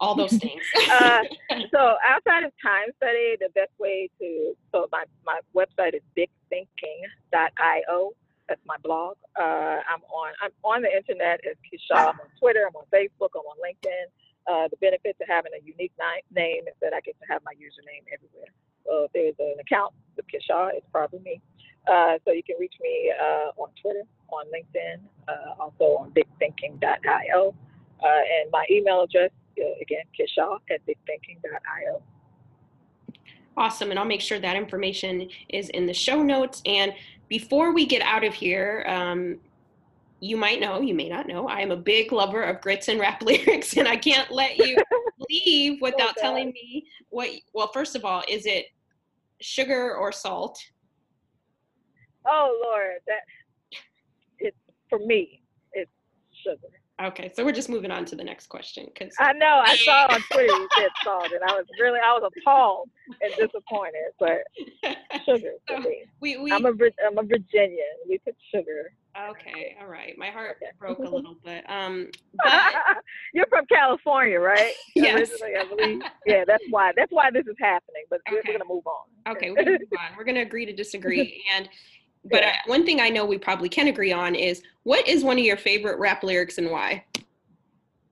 All 0.00 0.14
those 0.14 0.32
things. 0.44 0.62
uh, 0.90 1.22
so 1.74 1.96
outside 2.06 2.44
of 2.44 2.52
time 2.62 2.88
study, 2.96 3.36
the 3.40 3.48
best 3.54 3.72
way 3.78 4.08
to 4.20 4.54
so 4.72 4.88
my 4.92 5.04
my 5.24 5.40
website 5.54 5.94
is 5.94 6.02
bigthinking.io. 6.16 8.12
That's 8.48 8.60
my 8.64 8.76
blog. 8.82 9.16
Uh, 9.38 9.82
I'm 9.84 10.02
on 10.12 10.32
I'm 10.42 10.52
on 10.64 10.82
the 10.82 10.94
internet 10.94 11.40
as 11.48 11.56
Kishau. 11.66 11.98
I'm 11.98 12.20
on 12.20 12.30
Twitter. 12.38 12.64
I'm 12.68 12.76
on 12.76 12.86
Facebook. 12.92 13.30
I'm 13.34 13.44
on 13.44 13.58
LinkedIn. 13.60 14.06
Uh, 14.46 14.68
the 14.68 14.76
benefit 14.78 15.16
to 15.20 15.26
having 15.28 15.52
a 15.52 15.62
unique 15.62 15.92
ni- 16.00 16.24
name 16.32 16.62
is 16.66 16.74
that 16.80 16.94
I 16.94 17.00
get 17.00 17.16
to 17.20 17.26
have 17.28 17.42
my 17.44 17.52
username 17.52 18.04
everywhere. 18.12 18.48
So 18.86 19.04
if 19.04 19.12
there's 19.12 19.34
an 19.38 19.60
account 19.60 19.92
with 20.16 20.24
Kishau, 20.32 20.70
it's 20.72 20.86
probably 20.90 21.18
me. 21.20 21.42
Uh, 21.86 22.16
so 22.24 22.32
you 22.32 22.42
can 22.42 22.56
reach 22.58 22.74
me 22.80 23.12
uh, 23.12 23.50
on 23.60 23.68
Twitter, 23.80 24.04
on 24.30 24.46
LinkedIn, 24.46 25.00
uh, 25.28 25.60
also 25.60 25.96
on 26.00 26.12
bigthinking.io. 26.12 27.54
Uh, 28.02 28.06
and 28.06 28.50
my 28.50 28.64
email 28.70 29.02
address 29.02 29.30
again, 29.80 30.04
Kishau 30.18 30.58
at 30.70 30.84
bigthinking.io. 30.86 32.02
Awesome. 33.56 33.90
And 33.90 33.98
I'll 33.98 34.04
make 34.04 34.20
sure 34.20 34.38
that 34.38 34.56
information 34.56 35.28
is 35.48 35.68
in 35.70 35.86
the 35.86 35.94
show 35.94 36.22
notes. 36.22 36.62
And 36.64 36.92
before 37.28 37.74
we 37.74 37.86
get 37.86 38.02
out 38.02 38.22
of 38.22 38.32
here, 38.32 38.84
um, 38.86 39.40
you 40.20 40.36
might 40.36 40.60
know, 40.60 40.80
you 40.80 40.94
may 40.94 41.08
not 41.08 41.26
know, 41.26 41.48
I 41.48 41.60
am 41.60 41.70
a 41.70 41.76
big 41.76 42.12
lover 42.12 42.42
of 42.42 42.60
grits 42.60 42.88
and 42.88 42.98
rap 42.98 43.22
lyrics, 43.24 43.76
and 43.76 43.86
I 43.86 43.96
can't 43.96 44.30
let 44.30 44.58
you 44.58 44.76
leave 45.30 45.80
without 45.80 46.16
telling 46.16 46.52
me 46.52 46.86
what. 47.10 47.28
Well, 47.52 47.70
first 47.72 47.96
of 47.96 48.04
all, 48.04 48.22
is 48.28 48.46
it 48.46 48.66
sugar 49.40 49.96
or 49.96 50.12
salt? 50.12 50.58
Oh 52.26 52.60
Lord, 52.62 53.00
that 53.06 53.20
it's 54.38 54.56
for 54.88 54.98
me. 54.98 55.42
It's 55.72 55.90
sugar. 56.44 56.77
Okay, 57.00 57.30
so 57.32 57.44
we're 57.44 57.52
just 57.52 57.68
moving 57.68 57.92
on 57.92 58.04
to 58.06 58.16
the 58.16 58.24
next 58.24 58.48
question 58.48 58.86
because 58.92 59.14
I 59.20 59.32
know 59.34 59.62
I 59.64 59.76
saw 59.76 60.08
on 60.10 60.20
Twitter 60.32 60.46
you 60.46 60.68
said 60.76 60.88
salt, 61.04 61.30
and 61.30 61.40
I 61.48 61.54
was 61.54 61.64
really 61.80 62.00
I 62.04 62.12
was 62.12 62.28
appalled 62.36 62.90
and 63.22 63.32
disappointed. 63.36 64.10
But 64.18 64.38
sugar 65.24 65.52
me. 65.80 66.04
We, 66.20 66.38
we 66.38 66.50
I'm 66.50 66.64
a 66.64 66.70
I'm 66.70 67.18
a 67.18 67.22
Virginian. 67.22 67.86
We 68.08 68.18
put 68.18 68.34
sugar. 68.52 68.92
Okay, 69.30 69.76
all 69.80 69.86
right. 69.86 70.18
My 70.18 70.30
heart 70.30 70.56
okay. 70.60 70.72
broke 70.76 70.98
a 70.98 71.02
little 71.08 71.36
bit. 71.44 71.64
Um, 71.70 72.10
but 72.44 72.74
you're 73.32 73.46
from 73.46 73.66
California, 73.66 74.40
right? 74.40 74.74
Yes. 74.96 75.30
I 75.40 75.64
believe. 75.72 76.02
Yeah, 76.26 76.44
that's 76.46 76.64
why 76.70 76.92
that's 76.96 77.12
why 77.12 77.30
this 77.30 77.46
is 77.46 77.56
happening. 77.60 78.02
But 78.10 78.22
okay. 78.26 78.40
we're, 78.44 78.52
we're 78.52 78.58
gonna 78.58 78.68
move 78.68 78.86
on. 78.88 79.36
Okay, 79.36 79.50
we're 79.50 79.64
gonna 79.64 79.70
move 79.78 79.98
on. 79.98 80.16
We're 80.16 80.24
gonna 80.24 80.42
agree 80.42 80.66
to 80.66 80.72
disagree 80.72 81.44
and 81.54 81.68
but 82.24 82.44
I, 82.44 82.54
one 82.66 82.84
thing 82.84 83.00
I 83.00 83.08
know 83.08 83.24
we 83.24 83.38
probably 83.38 83.68
can 83.68 83.88
agree 83.88 84.12
on 84.12 84.34
is 84.34 84.62
what 84.82 85.06
is 85.06 85.24
one 85.24 85.38
of 85.38 85.44
your 85.44 85.56
favorite 85.56 85.98
rap 85.98 86.22
lyrics 86.22 86.58
and 86.58 86.70
why? 86.70 87.04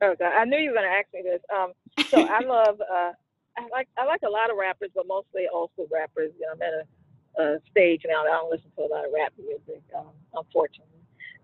Oh 0.03 0.15
God, 0.19 0.33
I 0.33 0.45
knew 0.45 0.59
you 0.59 0.71
were 0.71 0.77
going 0.77 0.91
to 0.91 0.97
ask 0.97 1.07
me 1.13 1.23
this. 1.23 1.41
Um, 1.55 1.73
so 2.09 2.23
I 2.23 2.41
love, 2.47 2.81
uh, 2.81 3.13
I 3.57 3.67
like, 3.73 3.89
I 3.97 4.05
like 4.05 4.23
a 4.27 4.31
lot 4.31 4.51
of 4.51 4.57
rappers, 4.57 4.91
but 4.95 5.07
mostly 5.07 5.47
old 5.53 5.71
school 5.73 5.89
rappers. 5.91 6.33
You 6.39 6.47
know, 6.47 6.53
I'm 6.53 6.63
at 6.63 6.75
a, 6.75 7.57
a 7.57 7.61
stage 7.71 8.03
now. 8.07 8.23
that 8.25 8.31
I 8.31 8.37
don't 8.37 8.51
listen 8.51 8.71
to 8.77 8.83
a 8.83 8.91
lot 8.91 9.07
of 9.07 9.13
rap 9.15 9.33
music, 9.39 9.83
um, 9.97 10.11
unfortunately. 10.35 10.93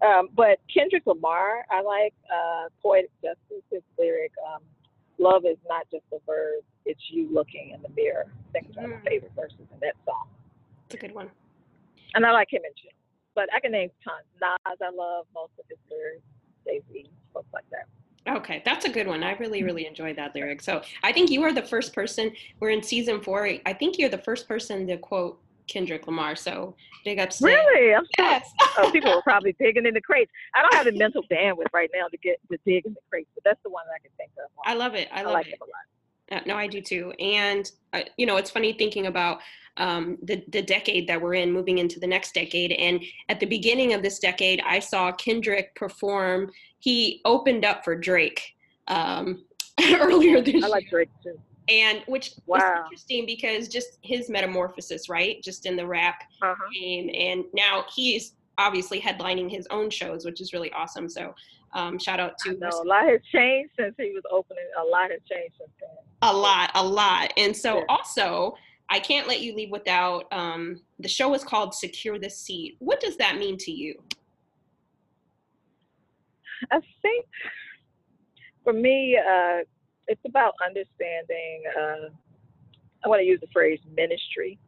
Um, 0.03 0.29
but 0.35 0.59
Kendrick 0.73 1.07
Lamar, 1.07 1.65
I 1.71 1.81
like 1.81 2.15
uh, 2.33 2.69
Poetic 2.83 3.11
Justice, 3.23 3.63
his 3.71 3.83
lyric, 3.99 4.33
um, 4.53 4.63
love 5.19 5.45
is 5.47 5.59
not 5.69 5.87
just 5.91 6.05
a 6.13 6.19
verb, 6.27 6.65
it's 6.85 7.01
you 7.11 7.29
looking 7.33 7.71
in 7.71 7.81
the 7.83 7.89
mirror. 7.91 8.27
I 8.27 8.53
think 8.53 8.67
it's 8.69 8.77
one 8.77 8.87
of 8.87 8.91
my 8.91 8.97
mm. 8.97 9.09
favorite 9.09 9.33
verses 9.37 9.61
in 9.61 9.79
that 9.81 9.95
song. 10.05 10.27
It's 10.87 10.97
a 10.97 10.99
good 10.99 11.15
one. 11.15 11.31
And 12.15 12.27
I 12.27 12.33
like 12.33 12.53
him 12.53 12.63
in 12.65 12.73
general. 12.77 12.99
But 13.35 13.49
I 13.55 13.61
can 13.61 13.73
name 13.73 13.91
tons. 14.05 14.27
Nas, 14.41 14.79
I 14.81 14.91
love 14.95 15.27
most 15.35 15.53
of 15.59 15.65
his 15.69 15.79
lyrics. 15.91 16.23
Jay-Z, 16.65 17.07
stuff 17.31 17.45
like 17.53 17.65
that. 17.71 17.89
Okay, 18.37 18.63
that's 18.65 18.85
a 18.85 18.89
good 18.89 19.09
one. 19.09 19.25
I 19.25 19.33
really, 19.33 19.65
really 19.65 19.87
enjoyed 19.87 20.17
that 20.17 20.35
lyric. 20.35 20.63
So 20.63 20.83
I 21.03 21.13
think 21.13 21.31
you 21.31 21.43
are 21.43 21.53
the 21.53 21.63
first 21.63 21.93
person. 21.93 22.33
We're 22.61 22.71
in 22.71 22.83
season 22.83 23.21
four. 23.21 23.49
I 23.67 23.73
think 23.73 23.99
you're 23.99 24.09
the 24.09 24.19
first 24.19 24.47
person 24.47 24.87
to 24.87 24.97
quote 24.97 25.41
Kendrick 25.67 26.07
Lamar. 26.07 26.37
So 26.37 26.77
big 27.05 27.19
ups. 27.19 27.43
Really? 27.43 27.95
I'm 27.95 28.07
yes. 28.19 28.49
oh, 28.79 28.91
people 28.93 29.11
are 29.11 29.23
probably 29.23 29.57
digging 29.59 29.87
in 29.87 29.95
the 29.95 30.01
crates. 30.01 30.31
I 30.55 30.63
don't 30.63 30.75
have 30.75 30.85
the 30.85 30.93
mental 30.93 31.25
bandwidth 31.25 31.73
right 31.73 31.91
now 31.93 32.07
to 32.09 32.17
get 32.19 32.37
to 32.51 32.59
dig 32.65 32.87
in 32.87 32.95
the 32.95 33.01
crates, 33.11 33.31
but 33.35 33.43
that's 33.45 33.61
the 33.65 33.71
one 33.71 33.85
that 33.87 33.95
I 33.95 33.99
can 33.99 34.11
think 34.17 34.31
of. 34.39 34.51
I 34.65 34.75
love 34.75 34.95
it. 34.95 35.09
I 35.13 35.23
love 35.23 35.31
I 35.31 35.35
like 35.35 35.47
it. 35.49 35.55
it 35.55 35.59
a 35.61 35.65
lot. 35.65 36.41
Uh, 36.41 36.45
no, 36.47 36.57
I 36.57 36.67
do 36.67 36.81
too. 36.81 37.13
And 37.19 37.71
uh, 37.93 38.03
you 38.17 38.27
know, 38.27 38.37
it's 38.37 38.51
funny 38.51 38.73
thinking 38.73 39.07
about 39.07 39.41
um, 39.77 40.19
the 40.23 40.45
the 40.49 40.63
decade 40.63 41.09
that 41.09 41.21
we're 41.21 41.35
in, 41.35 41.53
moving 41.53 41.79
into 41.79 41.99
the 41.99 42.07
next 42.07 42.35
decade. 42.35 42.73
And 42.73 43.03
at 43.29 43.41
the 43.41 43.47
beginning 43.47 43.95
of 43.95 44.03
this 44.03 44.19
decade, 44.19 44.61
I 44.67 44.79
saw 44.79 45.13
Kendrick 45.13 45.75
perform. 45.75 46.51
He 46.79 47.21
opened 47.25 47.65
up 47.65 47.85
for 47.85 47.97
Drake 47.97 48.55
um, 48.89 49.45
earlier 49.93 50.41
this 50.41 50.55
year. 50.55 50.65
I 50.65 50.69
like 50.69 50.89
Drake 50.91 51.11
too 51.23 51.39
and 51.69 52.03
which 52.07 52.33
wow. 52.47 52.59
is 52.59 52.63
interesting 52.85 53.27
because 53.27 53.69
just 53.69 53.99
his 54.03 54.29
metamorphosis, 54.29 55.09
right? 55.09 55.43
Just 55.43 55.67
in 55.67 55.77
the 55.77 55.87
rap 55.87 56.23
uh-huh. 56.43 56.55
game, 56.75 57.11
and 57.15 57.45
now 57.55 57.85
he's 57.95 58.35
obviously 58.59 59.01
headlining 59.01 59.51
his 59.51 59.67
own 59.71 59.91
shows, 59.91 60.25
which 60.25 60.41
is 60.41 60.53
really 60.53 60.73
awesome. 60.73 61.09
So, 61.09 61.35
um, 61.73 61.99
shout 61.99 62.21
out 62.21 62.35
to. 62.45 62.57
No, 62.59 62.69
a 62.69 62.85
lot 62.85 63.05
has 63.09 63.21
changed 63.33 63.73
since 63.79 63.95
he 63.97 64.13
was 64.13 64.23
opening. 64.31 64.65
A 64.81 64.85
lot 64.85 65.11
has 65.11 65.21
changed 65.31 65.55
since 65.59 65.71
then. 65.81 65.91
A 66.23 66.33
lot, 66.33 66.71
a 66.75 66.85
lot, 66.85 67.33
and 67.37 67.57
so 67.57 67.79
yeah. 67.79 67.85
also. 67.89 68.57
I 68.93 69.01
can't 69.01 69.27
let 69.27 69.41
you 69.41 69.57
leave 69.57 69.71
without 69.71 70.31
um, 70.33 70.83
the 70.99 71.09
show 71.09 71.33
is 71.33 71.43
called 71.43 71.75
Secure 71.75 72.19
the 72.19 72.29
Seat. 72.29 72.77
What 72.79 73.01
does 73.01 73.17
that 73.17 73.39
mean 73.39 73.57
to 73.57 73.73
you? 73.73 73.95
I 76.71 76.79
think 77.01 77.25
for 78.63 78.75
me, 78.75 79.17
uh, 79.17 79.61
it's 80.09 80.21
about 80.27 80.53
understanding. 80.63 81.63
Uh, 81.75 82.11
I 83.03 83.09
want 83.09 83.21
to 83.21 83.25
use 83.25 83.41
the 83.41 83.47
phrase 83.51 83.81
ministry. 83.97 84.59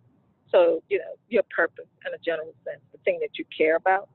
So 0.50 0.82
you 0.88 1.00
know 1.00 1.16
your 1.28 1.42
purpose 1.54 1.84
in 2.06 2.14
a 2.14 2.18
general 2.24 2.54
sense, 2.64 2.80
the 2.92 2.98
thing 3.04 3.18
that 3.20 3.38
you 3.38 3.44
care 3.54 3.76
about, 3.76 4.08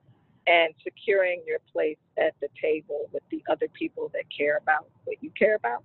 and 0.48 0.74
securing 0.84 1.44
your 1.46 1.60
place 1.72 1.98
at 2.18 2.34
the 2.42 2.48
table 2.60 3.08
with 3.14 3.24
the 3.30 3.44
other 3.48 3.68
people 3.78 4.10
that 4.16 4.24
care 4.36 4.58
about 4.58 4.88
what 5.04 5.18
you 5.22 5.30
care 5.38 5.54
about, 5.54 5.84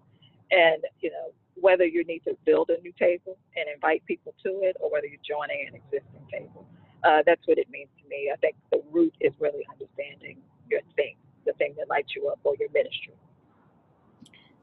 and 0.51 0.83
you 1.01 1.11
know 1.11 1.31
whether 1.57 1.85
you 1.85 2.05
need 2.05 2.21
to 2.25 2.37
build 2.45 2.71
a 2.71 2.81
new 2.81 2.93
table 2.99 3.37
and 3.57 3.67
invite 3.73 4.05
people 4.07 4.35
to 4.43 4.61
it, 4.63 4.77
or 4.81 4.91
whether 4.91 5.07
you're 5.07 5.19
joining 5.27 5.69
an 5.69 5.75
existing 5.75 6.21
table. 6.31 6.67
Uh, 7.05 7.23
that's 7.27 7.47
what 7.47 7.59
it 7.59 7.69
means 7.71 7.89
to 8.03 8.09
me. 8.09 8.31
I 8.33 8.37
think 8.37 8.57
the 8.73 8.83
root 8.91 9.15
is 9.21 9.33
really 9.39 9.67
understanding 9.71 10.39
your 10.71 10.81
thing, 10.97 11.17
the 11.47 11.53
thing 11.55 11.75
that 11.79 11.89
lights 11.89 12.15
you 12.17 12.29
up, 12.29 12.41
or 12.45 12.55
your 12.59 12.71
ministry. 12.73 13.15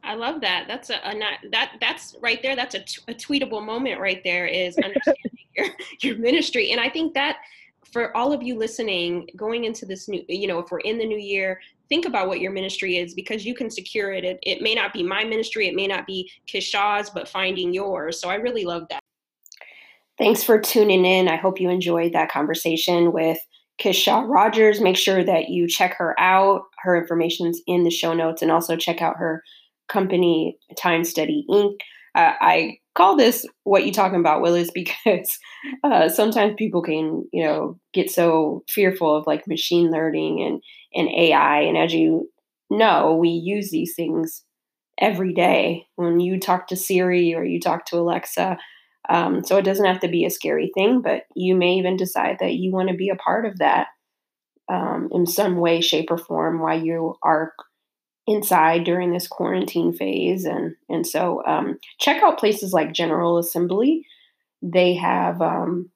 I 0.03 0.15
love 0.15 0.41
that. 0.41 0.65
That's 0.67 0.89
a, 0.89 0.99
a 1.03 1.13
not, 1.13 1.33
that 1.51 1.73
that's 1.79 2.15
right 2.21 2.41
there. 2.41 2.55
That's 2.55 2.75
a, 2.75 2.79
t- 2.79 3.01
a 3.07 3.13
tweetable 3.13 3.63
moment 3.63 3.99
right 3.99 4.21
there. 4.23 4.47
Is 4.47 4.75
understanding 4.83 5.45
your 5.55 5.67
your 6.01 6.17
ministry, 6.17 6.71
and 6.71 6.81
I 6.81 6.89
think 6.89 7.13
that 7.13 7.37
for 7.91 8.15
all 8.15 8.31
of 8.31 8.41
you 8.41 8.57
listening, 8.57 9.27
going 9.35 9.65
into 9.65 9.85
this 9.85 10.07
new, 10.07 10.23
you 10.27 10.47
know, 10.47 10.59
if 10.59 10.71
we're 10.71 10.79
in 10.79 10.97
the 10.97 11.05
new 11.05 11.17
year, 11.17 11.59
think 11.91 12.05
about 12.05 12.29
what 12.29 12.39
your 12.39 12.53
ministry 12.53 12.95
is 12.95 13.13
because 13.13 13.45
you 13.45 13.53
can 13.53 13.69
secure 13.69 14.13
it. 14.13 14.23
It, 14.23 14.39
it 14.43 14.61
may 14.61 14.73
not 14.73 14.93
be 14.93 15.03
my 15.03 15.25
ministry, 15.25 15.67
it 15.67 15.75
may 15.75 15.87
not 15.87 16.07
be 16.07 16.31
Kishau's, 16.47 17.09
but 17.09 17.27
finding 17.27 17.73
yours. 17.73 18.19
So 18.19 18.29
I 18.29 18.35
really 18.35 18.63
love 18.63 18.83
that. 18.89 19.01
Thanks 20.17 20.41
for 20.41 20.57
tuning 20.57 21.03
in. 21.03 21.27
I 21.27 21.35
hope 21.35 21.59
you 21.59 21.69
enjoyed 21.69 22.13
that 22.13 22.31
conversation 22.31 23.11
with 23.11 23.39
Kishau 23.81 24.25
Rogers. 24.25 24.79
Make 24.79 24.95
sure 24.95 25.21
that 25.21 25.49
you 25.49 25.67
check 25.67 25.95
her 25.97 26.17
out. 26.17 26.61
Her 26.79 26.95
information's 26.95 27.59
in 27.67 27.83
the 27.83 27.91
show 27.91 28.13
notes, 28.13 28.41
and 28.41 28.51
also 28.51 28.77
check 28.77 29.01
out 29.01 29.17
her 29.17 29.43
company, 29.89 30.57
Time 30.77 31.03
Study 31.03 31.45
Inc. 31.49 31.75
Uh, 32.15 32.33
I 32.39 32.77
call 32.95 33.15
this 33.17 33.45
what 33.63 33.85
you 33.85 33.91
talking 33.91 34.19
about, 34.19 34.41
Willis, 34.41 34.71
because 34.75 35.37
uh, 35.83 36.09
sometimes 36.09 36.55
people 36.57 36.81
can, 36.81 37.25
you 37.31 37.43
know, 37.43 37.79
get 37.93 38.09
so 38.09 38.63
fearful 38.69 39.15
of 39.15 39.27
like 39.27 39.47
machine 39.47 39.91
learning 39.91 40.41
and 40.43 40.61
and 40.93 41.09
AI, 41.15 41.61
and 41.61 41.77
as 41.77 41.93
you 41.93 42.29
know, 42.69 43.15
we 43.15 43.29
use 43.29 43.71
these 43.71 43.93
things 43.95 44.43
every 44.99 45.33
day 45.33 45.85
when 45.95 46.19
you 46.19 46.39
talk 46.39 46.67
to 46.67 46.75
Siri 46.75 47.35
or 47.35 47.43
you 47.43 47.59
talk 47.59 47.85
to 47.87 47.97
Alexa. 47.97 48.57
Um, 49.09 49.43
so 49.43 49.57
it 49.57 49.63
doesn't 49.65 49.85
have 49.85 49.99
to 50.01 50.07
be 50.07 50.25
a 50.25 50.29
scary 50.29 50.71
thing, 50.75 51.01
but 51.01 51.23
you 51.35 51.55
may 51.55 51.73
even 51.75 51.97
decide 51.97 52.37
that 52.39 52.53
you 52.55 52.71
want 52.71 52.89
to 52.89 52.95
be 52.95 53.09
a 53.09 53.15
part 53.15 53.45
of 53.45 53.57
that 53.59 53.87
um, 54.69 55.09
in 55.11 55.25
some 55.25 55.57
way, 55.57 55.81
shape, 55.81 56.11
or 56.11 56.17
form 56.17 56.59
while 56.61 56.79
you 56.81 57.15
are 57.23 57.53
inside 58.27 58.83
during 58.83 59.11
this 59.11 59.27
quarantine 59.27 59.93
phase. 59.93 60.45
And 60.45 60.75
and 60.89 61.05
so 61.05 61.43
um, 61.45 61.79
check 61.99 62.23
out 62.23 62.39
places 62.39 62.73
like 62.73 62.93
general 62.93 63.37
assembly. 63.37 64.05
They 64.61 64.95
have 64.95 65.41
um, 65.41 65.89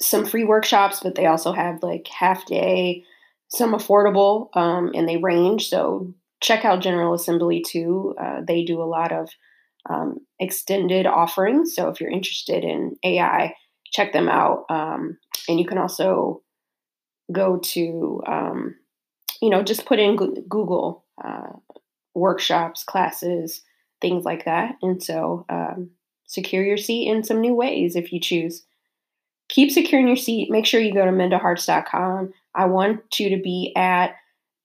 some 0.00 0.26
free 0.26 0.44
workshops 0.44 1.00
but 1.02 1.14
they 1.14 1.26
also 1.26 1.52
have 1.52 1.82
like 1.82 2.06
half 2.06 2.46
day 2.46 3.02
some 3.48 3.72
affordable 3.72 4.48
um, 4.56 4.90
and 4.94 5.08
they 5.08 5.16
range. 5.16 5.68
So 5.68 6.12
check 6.40 6.64
out 6.64 6.82
general 6.82 7.14
assembly 7.14 7.62
too. 7.66 8.14
Uh, 8.20 8.40
they 8.46 8.64
do 8.64 8.82
a 8.82 8.84
lot 8.84 9.12
of 9.12 9.30
um, 9.88 10.18
extended 10.40 11.06
offerings. 11.06 11.74
So 11.74 11.88
if 11.88 12.00
you're 12.00 12.10
interested 12.10 12.64
in 12.64 12.96
ai 13.04 13.54
check 13.92 14.12
them 14.12 14.28
out. 14.28 14.64
Um, 14.68 15.18
and 15.48 15.58
you 15.58 15.66
can 15.66 15.78
also 15.78 16.42
go 17.32 17.58
to 17.58 18.22
um, 18.26 18.74
you 19.40 19.50
know, 19.50 19.62
just 19.62 19.86
put 19.86 19.98
in 19.98 20.16
Google 20.16 21.04
uh, 21.22 21.52
workshops, 22.14 22.82
classes, 22.82 23.62
things 24.00 24.24
like 24.24 24.44
that. 24.44 24.76
And 24.82 25.02
so 25.02 25.44
um, 25.48 25.90
secure 26.26 26.64
your 26.64 26.76
seat 26.76 27.08
in 27.08 27.22
some 27.22 27.40
new 27.40 27.54
ways 27.54 27.96
if 27.96 28.12
you 28.12 28.20
choose. 28.20 28.64
Keep 29.48 29.70
securing 29.70 30.08
your 30.08 30.16
seat. 30.16 30.50
Make 30.50 30.66
sure 30.66 30.80
you 30.80 30.92
go 30.92 31.04
to 31.04 31.12
mindaharts.com. 31.12 32.32
I 32.54 32.64
want 32.66 33.20
you 33.20 33.30
to 33.36 33.42
be 33.42 33.72
at 33.76 34.16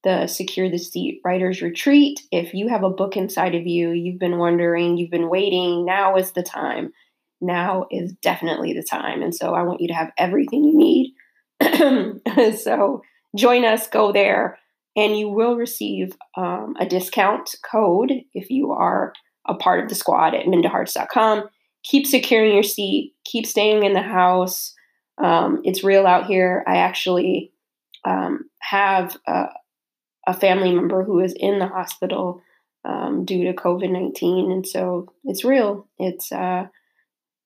the 0.02 0.26
Secure 0.26 0.68
the 0.68 0.78
Seat 0.78 1.20
Writers 1.24 1.62
Retreat. 1.62 2.20
If 2.32 2.54
you 2.54 2.68
have 2.68 2.82
a 2.82 2.90
book 2.90 3.16
inside 3.16 3.54
of 3.54 3.66
you, 3.66 3.90
you've 3.90 4.18
been 4.18 4.38
wondering, 4.38 4.96
you've 4.96 5.12
been 5.12 5.30
waiting, 5.30 5.84
now 5.84 6.16
is 6.16 6.32
the 6.32 6.42
time. 6.42 6.92
Now 7.40 7.86
is 7.90 8.12
definitely 8.14 8.72
the 8.72 8.82
time. 8.82 9.22
And 9.22 9.32
so 9.32 9.54
I 9.54 9.62
want 9.62 9.80
you 9.80 9.88
to 9.88 9.94
have 9.94 10.10
everything 10.18 10.64
you 10.64 10.76
need. 10.76 11.14
so 12.58 13.02
join 13.36 13.64
us, 13.64 13.86
go 13.86 14.10
there 14.12 14.58
and 14.96 15.18
you 15.18 15.28
will 15.28 15.56
receive 15.56 16.16
um, 16.36 16.74
a 16.78 16.86
discount 16.86 17.54
code 17.70 18.12
if 18.34 18.50
you 18.50 18.72
are 18.72 19.12
a 19.46 19.54
part 19.54 19.82
of 19.82 19.88
the 19.88 19.94
squad 19.94 20.34
at 20.34 20.46
mindaharts.com. 20.46 21.48
Keep 21.84 22.06
securing 22.06 22.54
your 22.54 22.62
seat, 22.62 23.14
keep 23.24 23.46
staying 23.46 23.84
in 23.84 23.92
the 23.92 24.02
house. 24.02 24.74
Um, 25.18 25.62
it's 25.64 25.84
real 25.84 26.06
out 26.06 26.26
here. 26.26 26.62
I 26.66 26.76
actually 26.76 27.52
um, 28.04 28.44
have 28.60 29.16
a, 29.26 29.46
a, 30.26 30.34
family 30.34 30.72
member 30.72 31.04
who 31.04 31.20
is 31.20 31.34
in 31.36 31.58
the 31.58 31.66
hospital 31.66 32.42
um, 32.84 33.24
due 33.24 33.44
to 33.44 33.52
COVID 33.52 33.90
19. 33.90 34.50
And 34.50 34.66
so 34.66 35.12
it's 35.24 35.44
real. 35.44 35.88
It's 35.98 36.32
uh, 36.32 36.66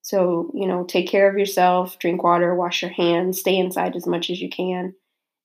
so, 0.07 0.53
you 0.55 0.69
know, 0.69 0.85
take 0.85 1.09
care 1.09 1.29
of 1.29 1.37
yourself, 1.37 1.99
drink 1.99 2.23
water, 2.23 2.55
wash 2.55 2.81
your 2.81 2.93
hands, 2.93 3.41
stay 3.41 3.59
inside 3.59 3.97
as 3.97 4.07
much 4.07 4.31
as 4.31 4.41
you 4.41 4.49
can. 4.49 4.95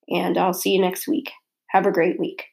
And 0.07 0.37
I'll 0.37 0.53
see 0.53 0.71
you 0.71 0.79
next 0.79 1.07
week. 1.07 1.31
Have 1.71 1.85
a 1.85 1.91
great 1.91 2.19
week. 2.19 2.47